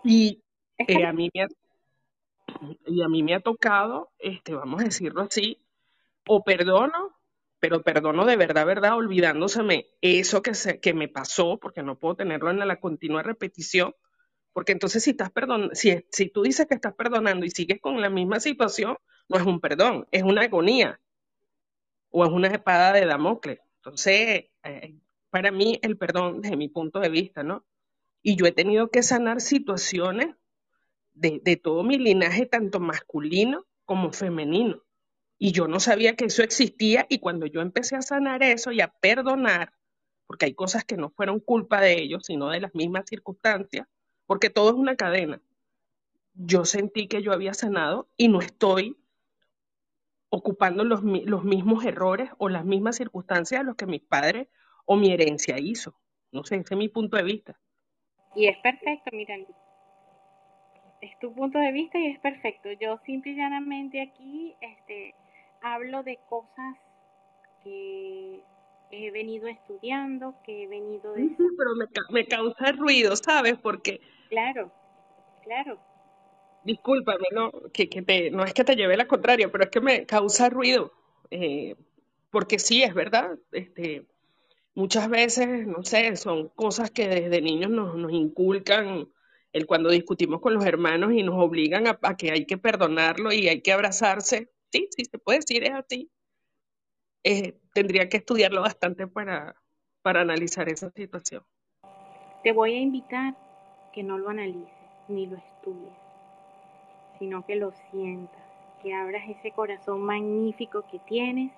[0.03, 0.43] Y,
[0.77, 1.47] eh, a, mí me ha,
[2.85, 5.64] y a mí me ha tocado, este, vamos a decirlo así,
[6.27, 7.15] o perdono,
[7.59, 12.15] pero perdono de verdad, verdad, olvidándoseme eso que, se, que me pasó, porque no puedo
[12.15, 13.95] tenerlo en la continua repetición,
[14.53, 17.99] porque entonces si estás perdon si, si tú dices que estás perdonando y sigues con
[18.01, 18.97] la misma situación,
[19.29, 20.99] no es un perdón, es una agonía
[22.09, 23.59] o es una espada de Damocles.
[23.77, 24.95] Entonces, eh,
[25.29, 27.65] para mí el perdón desde mi punto de vista, ¿no?
[28.21, 30.35] Y yo he tenido que sanar situaciones
[31.13, 34.84] de, de todo mi linaje, tanto masculino como femenino.
[35.37, 38.81] Y yo no sabía que eso existía y cuando yo empecé a sanar eso y
[38.81, 39.73] a perdonar,
[40.27, 43.87] porque hay cosas que no fueron culpa de ellos, sino de las mismas circunstancias,
[44.25, 45.41] porque todo es una cadena.
[46.33, 48.97] Yo sentí que yo había sanado y no estoy
[50.29, 54.47] ocupando los, los mismos errores o las mismas circunstancias a los que mis padres
[54.85, 55.97] o mi herencia hizo.
[56.31, 57.59] No sé, ese es mi punto de vista.
[58.35, 59.47] Y es perfecto, miren.
[61.01, 62.69] Es tu punto de vista y es perfecto.
[62.79, 65.13] Yo simple y llanamente aquí este,
[65.73, 66.77] hablo de cosas
[67.63, 68.43] que
[68.91, 71.13] he venido estudiando, que he venido...
[71.13, 71.35] De...
[71.57, 73.57] pero me, me causa ruido, ¿sabes?
[73.57, 73.99] Porque
[74.29, 74.71] Claro,
[75.43, 75.79] claro.
[76.63, 79.81] Discúlpame, no, que, que te, no es que te lleve la contraria, pero es que
[79.81, 80.91] me causa ruido.
[81.31, 81.75] Eh,
[82.31, 83.37] porque sí, es verdad.
[83.51, 84.05] Este,
[84.73, 89.07] muchas veces, no sé, son cosas que desde niños nos, nos inculcan
[89.53, 93.31] el cuando discutimos con los hermanos y nos obligan a, a que hay que perdonarlo
[93.31, 94.49] y hay que abrazarse.
[94.71, 96.11] Sí, sí, se puede decir, es así.
[97.23, 99.55] Eh, tendría que estudiarlo bastante para,
[100.01, 101.43] para analizar esa situación.
[102.43, 103.35] Te voy a invitar
[103.93, 104.71] que no lo analices
[105.07, 105.93] ni lo estudies,
[107.17, 108.43] sino que lo sientas,
[108.83, 111.51] que abras ese corazón magnífico que tienes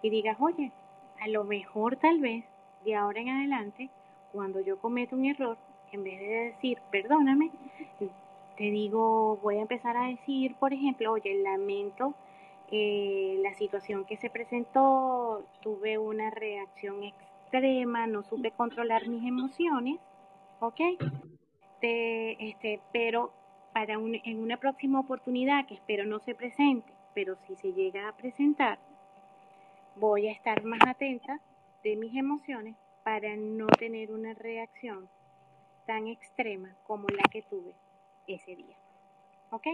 [0.00, 0.72] y digas, oye,
[1.20, 2.44] a lo mejor tal vez
[2.84, 3.90] de ahora en adelante,
[4.32, 5.58] cuando yo cometo un error,
[5.92, 7.50] en vez de decir perdóname,
[8.56, 12.14] te digo, voy a empezar a decir, por ejemplo, oye, lamento
[12.74, 20.00] eh, la situación que se presentó, tuve una reacción extrema, no supe controlar mis emociones,
[20.58, 20.80] ¿ok?
[21.82, 23.34] Te, este, pero
[23.74, 28.08] para un, en una próxima oportunidad, que espero no se presente, pero si se llega
[28.08, 28.78] a presentar,
[29.96, 31.42] voy a estar más atenta
[31.84, 35.10] de mis emociones para no tener una reacción
[35.86, 37.74] tan extrema como la que tuve
[38.26, 38.78] ese día.
[39.50, 39.66] ¿Ok?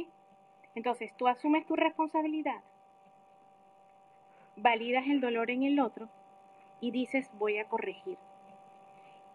[0.75, 2.61] Entonces, tú asumes tu responsabilidad,
[4.59, 6.09] validas el dolor en el otro
[6.81, 8.19] y dices, voy a corregir.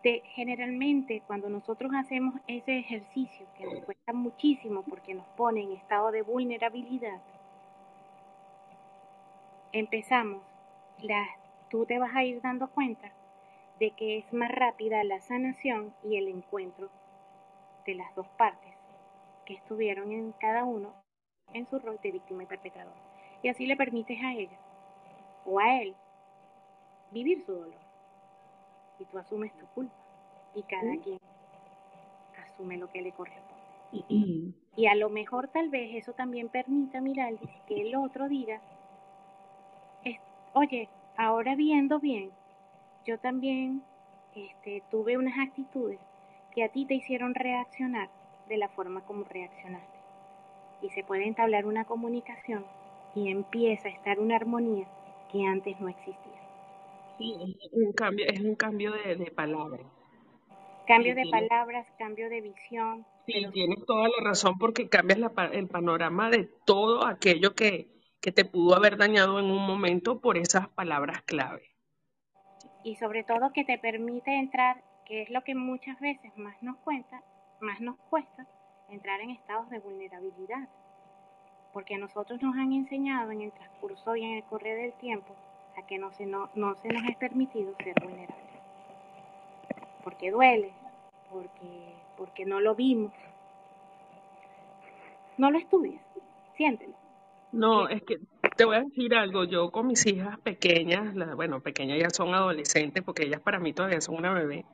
[0.03, 5.71] De, generalmente, cuando nosotros hacemos ese ejercicio, que nos cuesta muchísimo porque nos pone en
[5.71, 7.21] estado de vulnerabilidad,
[9.71, 10.43] empezamos,
[11.01, 11.25] la,
[11.69, 13.13] tú te vas a ir dando cuenta
[13.79, 16.89] de que es más rápida la sanación y el encuentro
[17.85, 18.73] de las dos partes
[19.45, 20.93] que estuvieron en cada uno
[21.53, 22.93] en su rol de víctima y perpetrador.
[23.41, 24.57] Y así le permites a ella
[25.45, 25.95] o a él
[27.11, 27.83] vivir su dolor.
[28.99, 29.93] Y tú asumes tu culpa
[30.55, 31.19] y cada quien
[32.45, 33.53] asume lo que le corresponde.
[34.75, 37.35] Y a lo mejor tal vez eso también permita, mirar
[37.67, 38.59] que el otro diga,
[40.53, 42.31] oye, ahora viendo bien,
[43.05, 43.83] yo también
[44.35, 45.99] este, tuve unas actitudes
[46.51, 48.09] que a ti te hicieron reaccionar
[48.47, 49.99] de la forma como reaccionaste.
[50.81, 52.65] Y se puede entablar una comunicación
[53.13, 54.87] y empieza a estar una armonía
[55.33, 56.41] que antes no existía.
[57.17, 59.91] Sí, es un cambio, es un cambio de, de palabras.
[60.87, 63.05] Cambio Sí, de palabras, cambio de visión.
[63.25, 67.89] Sí, pero tienes toda la razón porque cambias la el panorama de todo aquello que,
[68.21, 71.63] que te pudo haber dañado en un momento por esas palabras clave.
[72.83, 76.77] y sobre todo que te permite entrar, que es lo que muchas veces más nos
[76.77, 77.23] cuenta,
[77.61, 78.45] más nos cuesta,
[78.89, 80.67] entrar en estados de vulnerabilidad.
[81.73, 85.35] Porque a nosotros nos han enseñado en el transcurso y en el correr del tiempo
[85.75, 88.37] a que no se, no, no se nos es permitido ser vulnerables.
[90.03, 90.71] Porque duele,
[91.31, 93.11] porque, porque no lo vimos.
[95.37, 96.01] No lo estudies,
[96.55, 96.93] siéntelo.
[97.51, 98.17] No, es que
[98.55, 102.33] te voy a decir algo, yo con mis hijas pequeñas, la- bueno, pequeñas ya son
[102.33, 104.65] adolescentes porque ellas para mí todavía son una bebé,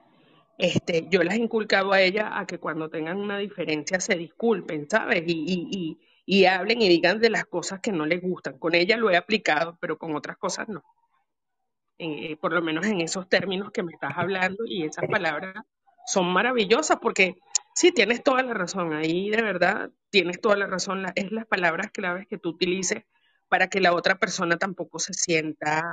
[0.57, 4.89] este, yo las he inculcado a ellas a que cuando tengan una diferencia se disculpen,
[4.89, 5.23] ¿sabes?
[5.27, 5.97] Y, y, y,
[6.31, 8.59] y hablen y digan de las cosas que no les gustan.
[8.59, 10.83] Con ellas lo he aplicado, pero con otras cosas no.
[11.97, 15.55] Eh, por lo menos en esos términos que me estás hablando y esas palabras
[16.05, 17.37] son maravillosas porque
[17.73, 21.47] sí, tienes toda la razón, ahí de verdad tienes toda la razón, la- es las
[21.47, 23.05] palabras claves que tú utilices
[23.47, 25.83] para que la otra persona tampoco se sienta,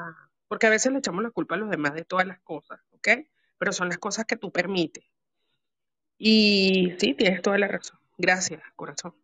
[0.48, 3.08] porque a veces le echamos la culpa a los demás de todas las cosas, ¿ok?
[3.56, 5.04] Pero son las cosas que tú permites.
[6.18, 7.98] Y sí, tienes toda la razón.
[8.18, 9.14] Gracias, corazón.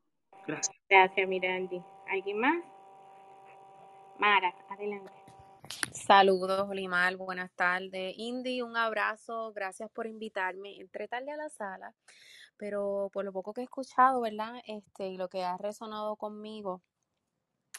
[0.47, 0.77] Gracias.
[0.89, 1.83] Gracias, Miraldi.
[2.09, 2.63] ¿Alguien más?
[4.19, 5.13] Mara, adelante.
[5.93, 8.15] Saludos, Olimar, buenas tardes.
[8.17, 10.81] Indy, un abrazo, gracias por invitarme.
[10.81, 11.95] Entré tarde a la sala,
[12.57, 14.61] pero por lo poco que he escuchado, ¿verdad?
[14.67, 16.83] Este, y lo que ha resonado conmigo,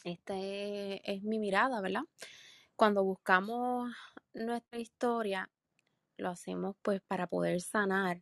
[0.03, 2.03] esta es, es mi mirada, ¿verdad?
[2.75, 3.91] Cuando buscamos
[4.33, 5.49] nuestra historia,
[6.17, 8.21] lo hacemos pues para poder sanar.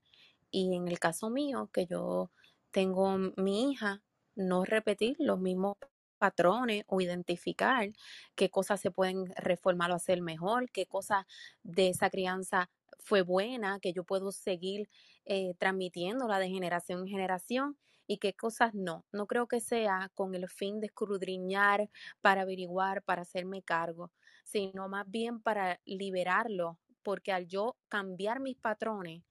[0.50, 2.32] Y en el caso mío, que yo
[2.72, 4.02] tengo mi hija,
[4.36, 5.76] no repetir los mismos
[6.18, 7.90] patrones o identificar
[8.36, 11.26] qué cosas se pueden reformar o hacer mejor, qué cosas
[11.64, 12.70] de esa crianza
[13.00, 14.88] fue buena, que yo puedo seguir
[15.26, 17.78] eh, transmitiéndola de generación en generación
[18.08, 19.06] y qué cosas no.
[19.12, 21.90] No creo que sea con el fin de escudriñar,
[22.22, 24.12] para averiguar, para hacerme cargo,
[24.44, 29.24] sino más bien para liberarlo, porque al yo cambiar mis patrones,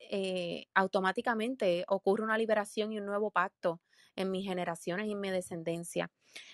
[0.00, 3.80] eh, automáticamente ocurre una liberación y un nuevo pacto
[4.18, 6.10] en mis generaciones y en mi descendencia.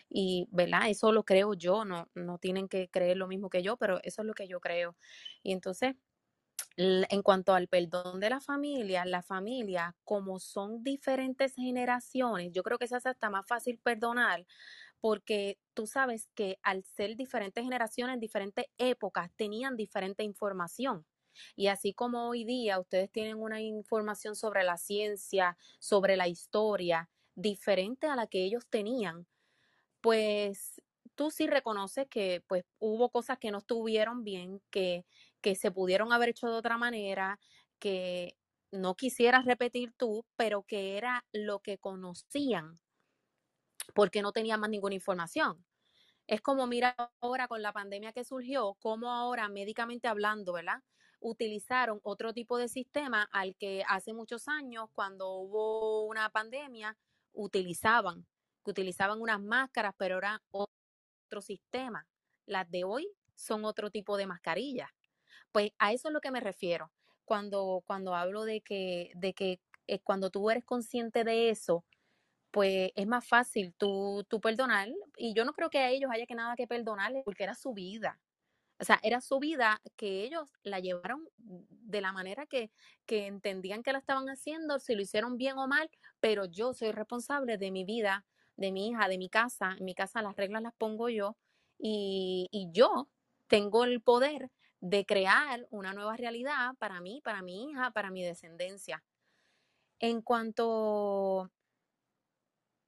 [0.09, 0.89] Y, ¿verdad?
[0.91, 4.23] Eso lo creo yo, no, no tienen que creer lo mismo que yo, pero eso
[4.23, 4.97] es lo que yo creo.
[5.43, 5.97] Y entonces,
[6.77, 12.79] en cuanto al perdón de la familia, la familia, como son diferentes generaciones, yo creo
[12.79, 14.47] que se hace hasta más fácil perdonar
[15.01, 21.07] porque tú sabes que al ser diferentes generaciones, diferentes épocas, tenían diferente información.
[21.57, 27.11] Y así como hoy día ustedes tienen una información sobre la ciencia, sobre la historia,
[27.35, 29.27] diferente a la que ellos tenían,
[30.01, 30.83] pues
[31.15, 35.07] tú sí reconoces que pues hubo cosas que no estuvieron bien, que,
[35.43, 37.41] que se pudieron haber hecho de otra manera,
[37.79, 38.37] que
[38.73, 42.81] no quisieras repetir tú, pero que era lo que conocían
[43.95, 45.65] porque no tenían más ninguna información.
[46.27, 50.83] Es como mira ahora con la pandemia que surgió, como ahora médicamente hablando, ¿verdad?
[51.21, 56.99] Utilizaron otro tipo de sistema al que hace muchos años, cuando hubo una pandemia,
[57.35, 58.27] utilizaban,
[58.65, 62.07] que utilizaban unas máscaras, pero era otro sistema.
[62.47, 64.91] Las de hoy son otro tipo de mascarillas.
[65.53, 66.91] Pues a eso es lo que me refiero.
[67.25, 71.85] Cuando, cuando hablo de que, de que eh, cuando tú eres consciente de eso,
[72.51, 74.89] pues es más fácil tú, tú perdonar.
[75.17, 77.75] Y yo no creo que a ellos haya que nada que perdonarles porque era su
[77.75, 78.21] vida.
[78.85, 82.71] O sea, era su vida que ellos la llevaron de la manera que,
[83.07, 85.89] que entendían que la estaban haciendo, si lo hicieron bien o mal,
[86.21, 88.27] pero yo soy responsable de mi vida,
[88.59, 89.75] de mi hija, de mi casa.
[89.79, 91.39] En mi casa las reglas las pongo yo
[91.79, 93.09] y, y yo
[93.47, 98.23] tengo el poder de crear una nueva realidad para mí, para mi hija, para mi
[98.23, 99.03] descendencia.
[99.99, 101.51] En cuanto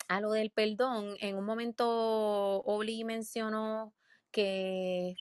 [0.08, 3.94] a lo del perdón, en un momento Oli mencionó
[4.30, 5.16] que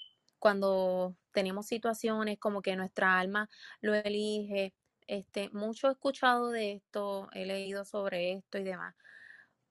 [0.46, 3.50] cuando tenemos situaciones como que nuestra alma
[3.82, 4.76] lo elige,
[5.08, 8.93] este, mucho he escuchado de esto, he leído sobre esto y demás,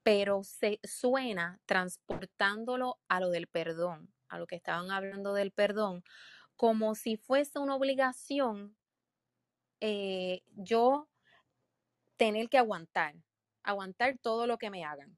[0.02, 6.02] pero se suena transportándolo a lo del perdón, a lo que estaban hablando del perdón,
[6.56, 8.76] como si fuese una obligación
[9.80, 11.08] eh, yo
[12.16, 13.14] tener que aguantar,
[13.62, 15.16] aguantar todo lo que me hagan.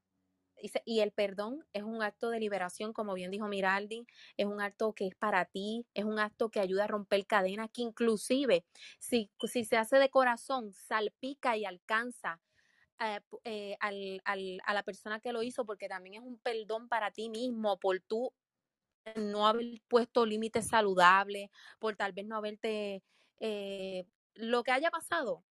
[0.84, 4.94] Y el perdón es un acto de liberación, como bien dijo Miraldi, es un acto
[4.94, 8.64] que es para ti, es un acto que ayuda a romper cadenas, que inclusive
[8.98, 12.40] si, si se hace de corazón, salpica y alcanza
[13.00, 16.88] eh, eh, al, al, a la persona que lo hizo, porque también es un perdón
[16.88, 18.32] para ti mismo, por tú
[19.14, 23.02] no haber puesto límites saludables, por tal vez no haberte,
[23.38, 25.44] eh, lo que haya pasado,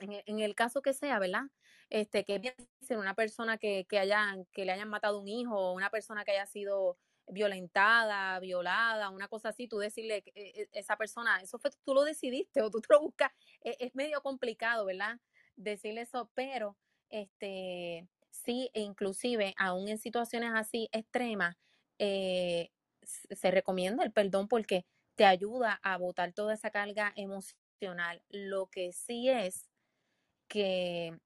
[0.00, 1.44] en, en, el caso que sea, ¿verdad?
[1.90, 5.90] Este, que ser una persona que, que, hayan, que le hayan matado un hijo, una
[5.90, 6.98] persona que haya sido
[7.30, 11.94] violentada, violada, una cosa así, tú decirle que eh, eh, esa persona, eso fue tú
[11.94, 13.30] lo decidiste o tú te lo buscas,
[13.60, 15.18] es, es medio complicado, ¿verdad?
[15.56, 16.76] Decirle eso, pero
[17.10, 21.56] este sí, e inclusive aún en situaciones así extremas,
[21.98, 22.70] eh,
[23.02, 24.86] se recomienda el perdón porque
[25.16, 28.22] te ayuda a botar toda esa carga emocional.
[28.28, 29.68] Lo que sí es
[30.48, 31.18] que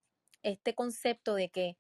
[0.43, 1.77] este concepto de que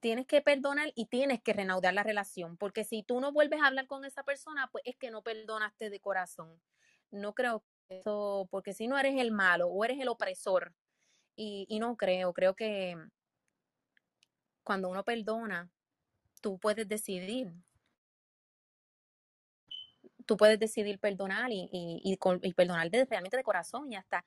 [0.00, 3.68] tienes que perdonar y tienes que reanudar la relación, porque si tú no vuelves a
[3.68, 6.60] hablar con esa persona, pues es que no perdonaste de corazón.
[7.10, 10.74] No creo que eso, porque si no eres el malo o eres el opresor,
[11.36, 12.96] y, y no creo, creo que
[14.64, 15.70] cuando uno perdona,
[16.40, 17.52] tú puedes decidir.
[20.26, 24.24] Tú puedes decidir perdonar y, y, y, y perdonar realmente de corazón y hasta,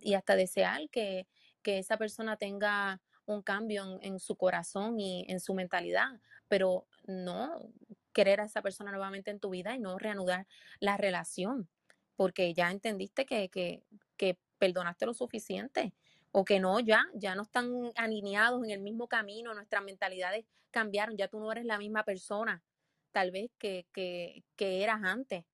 [0.00, 1.28] y hasta desear que,
[1.66, 7.72] que esa persona tenga un cambio en, su corazón y en su mentalidad, pero no
[8.12, 10.46] querer a esa persona nuevamente en tu vida y no reanudar
[10.78, 11.68] la relación,
[12.14, 13.82] porque ya entendiste que, que,
[14.16, 15.92] que perdonaste lo suficiente
[16.30, 21.16] o que no, ya, ya no están alineados en el mismo camino, nuestras mentalidades cambiaron,
[21.16, 22.62] ya tú no eres la misma persona,
[23.10, 25.44] tal vez que, que, que eras antes.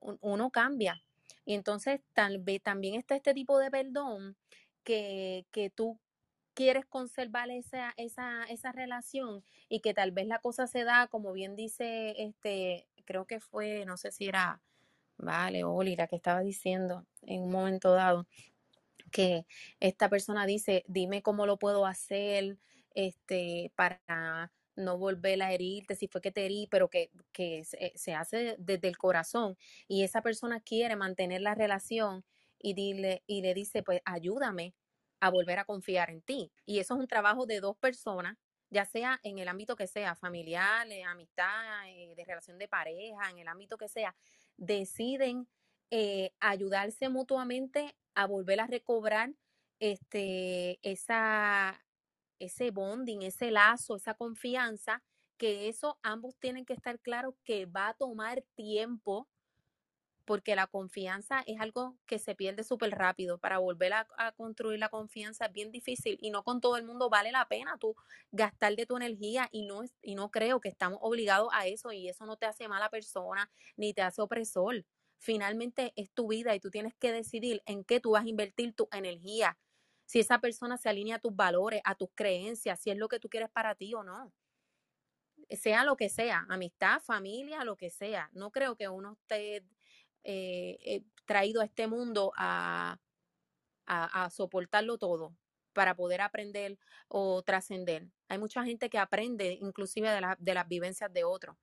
[0.00, 1.00] Uno cambia.
[1.44, 4.36] Y entonces tal vez también está este tipo de perdón
[4.88, 5.98] que, tú
[6.54, 11.32] quieres conservar esa, esa, esa relación y que tal vez la cosa se da, como
[11.32, 14.60] bien dice, este, creo que fue, no sé si era,
[15.18, 18.26] vale, Oli, la que estaba diciendo en un momento dado,
[19.12, 19.46] que
[19.80, 22.58] esta persona dice, dime cómo lo puedo hacer,
[22.94, 28.14] este, para no volver a herirte, si fue que te herí, pero que, que se
[28.14, 29.56] hace desde el corazón
[29.86, 32.24] y esa persona quiere mantener la relación
[32.60, 34.74] y, dile, y le dice, pues ayúdame
[35.20, 36.52] a volver a confiar en ti.
[36.64, 38.36] Y eso es un trabajo de dos personas,
[38.70, 43.38] ya sea en el ámbito que sea, familiar, amistad, eh, de relación de pareja, en
[43.38, 44.14] el ámbito que sea,
[44.56, 45.48] deciden
[45.90, 49.30] eh, ayudarse mutuamente a volver a recobrar
[49.80, 51.80] este, esa,
[52.38, 55.02] ese bonding, ese lazo, esa confianza,
[55.38, 59.28] que eso ambos tienen que estar claros que va a tomar tiempo
[60.28, 63.38] porque la confianza es algo que se pierde súper rápido.
[63.38, 64.06] Para volver a,
[64.36, 67.78] construir la confianza es bien difícil y no con todo el mundo vale la pena
[67.78, 67.96] tú
[68.30, 72.10] gastar de tu energía y no, y no creo que estamos obligados a eso y
[72.10, 74.84] eso no te hace mala persona ni te hace opresor.
[75.18, 78.74] finalmente es tu vida y tú tienes que decidir en qué tú vas a invertir
[78.74, 79.56] tu energía.
[80.04, 83.18] Si esa persona se alinea a tus valores, a tus creencias, si es lo que
[83.18, 84.30] tú quieres para ti o no.
[85.50, 88.28] Sea lo que sea, amistad, familia, lo que sea.
[88.34, 89.64] No creo que uno esté
[90.30, 92.98] eh, eh, traído a este mundo a,
[93.86, 95.34] a, soportarlo todo
[95.72, 96.78] para poder aprender
[97.08, 98.08] o trascender.
[98.28, 101.56] Hay mucha gente que aprende inclusive de, de las vivencias de otros.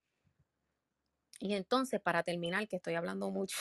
[1.39, 3.55] Y entonces, para terminar, que estoy hablando mucho,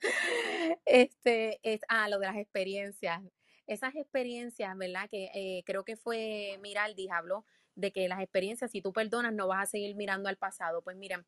[0.84, 3.20] este, es, ah, lo de las experiencias.
[3.66, 5.08] Esas experiencias, ¿verdad?
[5.10, 7.44] Que eh, creo que fue Miraldi, habló
[7.74, 10.82] de que las experiencias, si tú perdonas, no vas a seguir mirando al pasado.
[10.82, 11.26] Pues miren,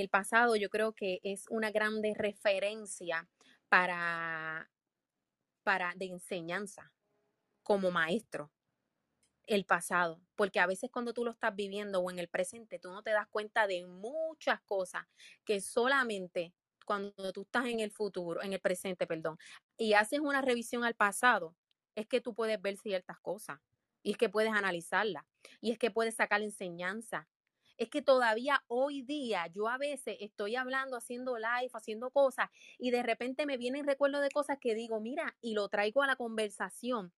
[0.00, 3.28] el pasado yo creo que es una grande referencia
[3.68, 4.70] para,
[5.62, 6.92] para de enseñanza
[7.62, 8.50] como maestro
[9.46, 12.90] el pasado, porque a veces cuando tú lo estás viviendo o en el presente, tú
[12.90, 15.04] no te das cuenta de muchas cosas
[15.44, 16.54] que solamente
[16.86, 19.36] cuando tú estás en el futuro, en el presente, perdón,
[19.76, 21.54] y haces una revisión al pasado,
[21.94, 23.60] es que tú puedes ver ciertas cosas
[24.02, 25.24] y es que puedes analizarlas
[25.60, 27.28] y es que puedes sacar enseñanza.
[27.82, 32.48] Es que todavía hoy día yo a veces estoy hablando, haciendo live, haciendo cosas
[32.78, 36.06] y de repente me vienen recuerdos de cosas que digo, mira, y lo traigo a
[36.06, 37.12] la conversación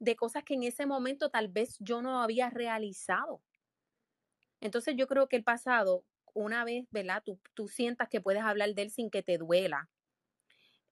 [0.00, 3.40] de cosas que en ese momento tal vez yo no había realizado.
[4.60, 6.04] Entonces yo creo que el pasado,
[6.34, 7.22] una vez, ¿verdad?
[7.24, 9.88] Tú, tú sientas que puedes hablar de él sin que te duela.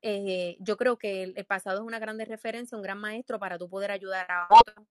[0.00, 3.68] Eh, yo creo que el, pasado es una grande referencia, un gran maestro para tú
[3.68, 4.86] poder ayudar a otros.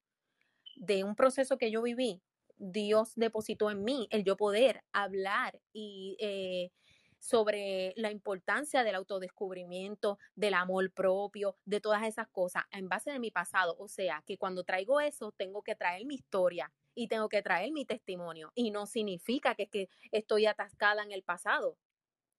[0.75, 2.21] De un proceso que yo viví,
[2.57, 6.71] Dios depositó en mí el yo poder hablar y eh,
[7.19, 13.19] sobre la importancia del autodescubrimiento, del amor propio, de todas esas cosas en base de
[13.19, 13.75] mi pasado.
[13.79, 17.71] O sea, que cuando traigo eso, tengo que traer mi historia y tengo que traer
[17.71, 18.51] mi testimonio.
[18.55, 21.77] Y no significa que, que estoy atascada en el pasado.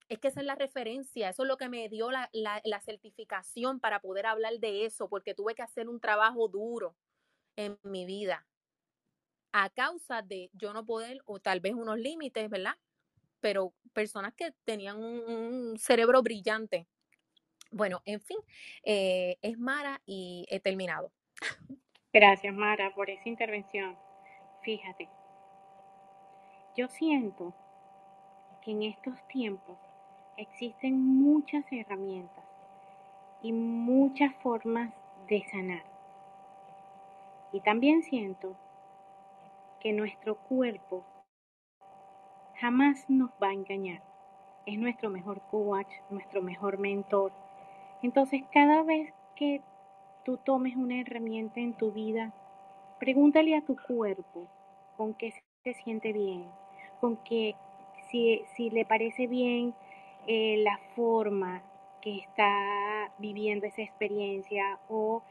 [0.09, 3.79] Es que esa es la referencia, eso es lo que me dio la, la certificación
[3.79, 6.97] para poder hablar de eso, porque tuve que hacer un trabajo duro
[7.57, 8.47] en mi vida
[9.65, 12.77] a causa de yo no poder, o tal vez unos límites, ¿verdad?
[13.41, 16.87] pero personas que tenían un, cerebro brillante.
[17.71, 18.39] Bueno, en fin,
[18.83, 21.13] eh, es Mara y he terminado.
[22.13, 23.97] Gracias, Mara, por esa intervención.
[24.63, 25.09] Fíjate,
[26.77, 27.55] yo siento
[28.65, 29.79] que en estos tiempos
[30.37, 32.45] existen muchas herramientas
[33.43, 34.93] y muchas formas
[35.29, 35.85] de sanar.
[37.53, 38.57] Y también siento
[39.81, 41.05] que nuestro cuerpo
[42.61, 44.03] jamás nos va a engañar.
[44.67, 47.33] Es nuestro mejor coach, nuestro mejor mentor.
[48.03, 49.63] Entonces, cada vez que
[50.25, 52.33] tú tomes una herramienta en tu vida,
[52.99, 54.49] pregúntale a tu cuerpo
[54.97, 55.33] con qué
[55.65, 56.51] se siente bien,
[57.01, 57.55] con qué,
[58.11, 59.75] si, si le parece bien
[60.27, 61.63] eh, la forma
[62.03, 65.23] que está viviendo esa experiencia o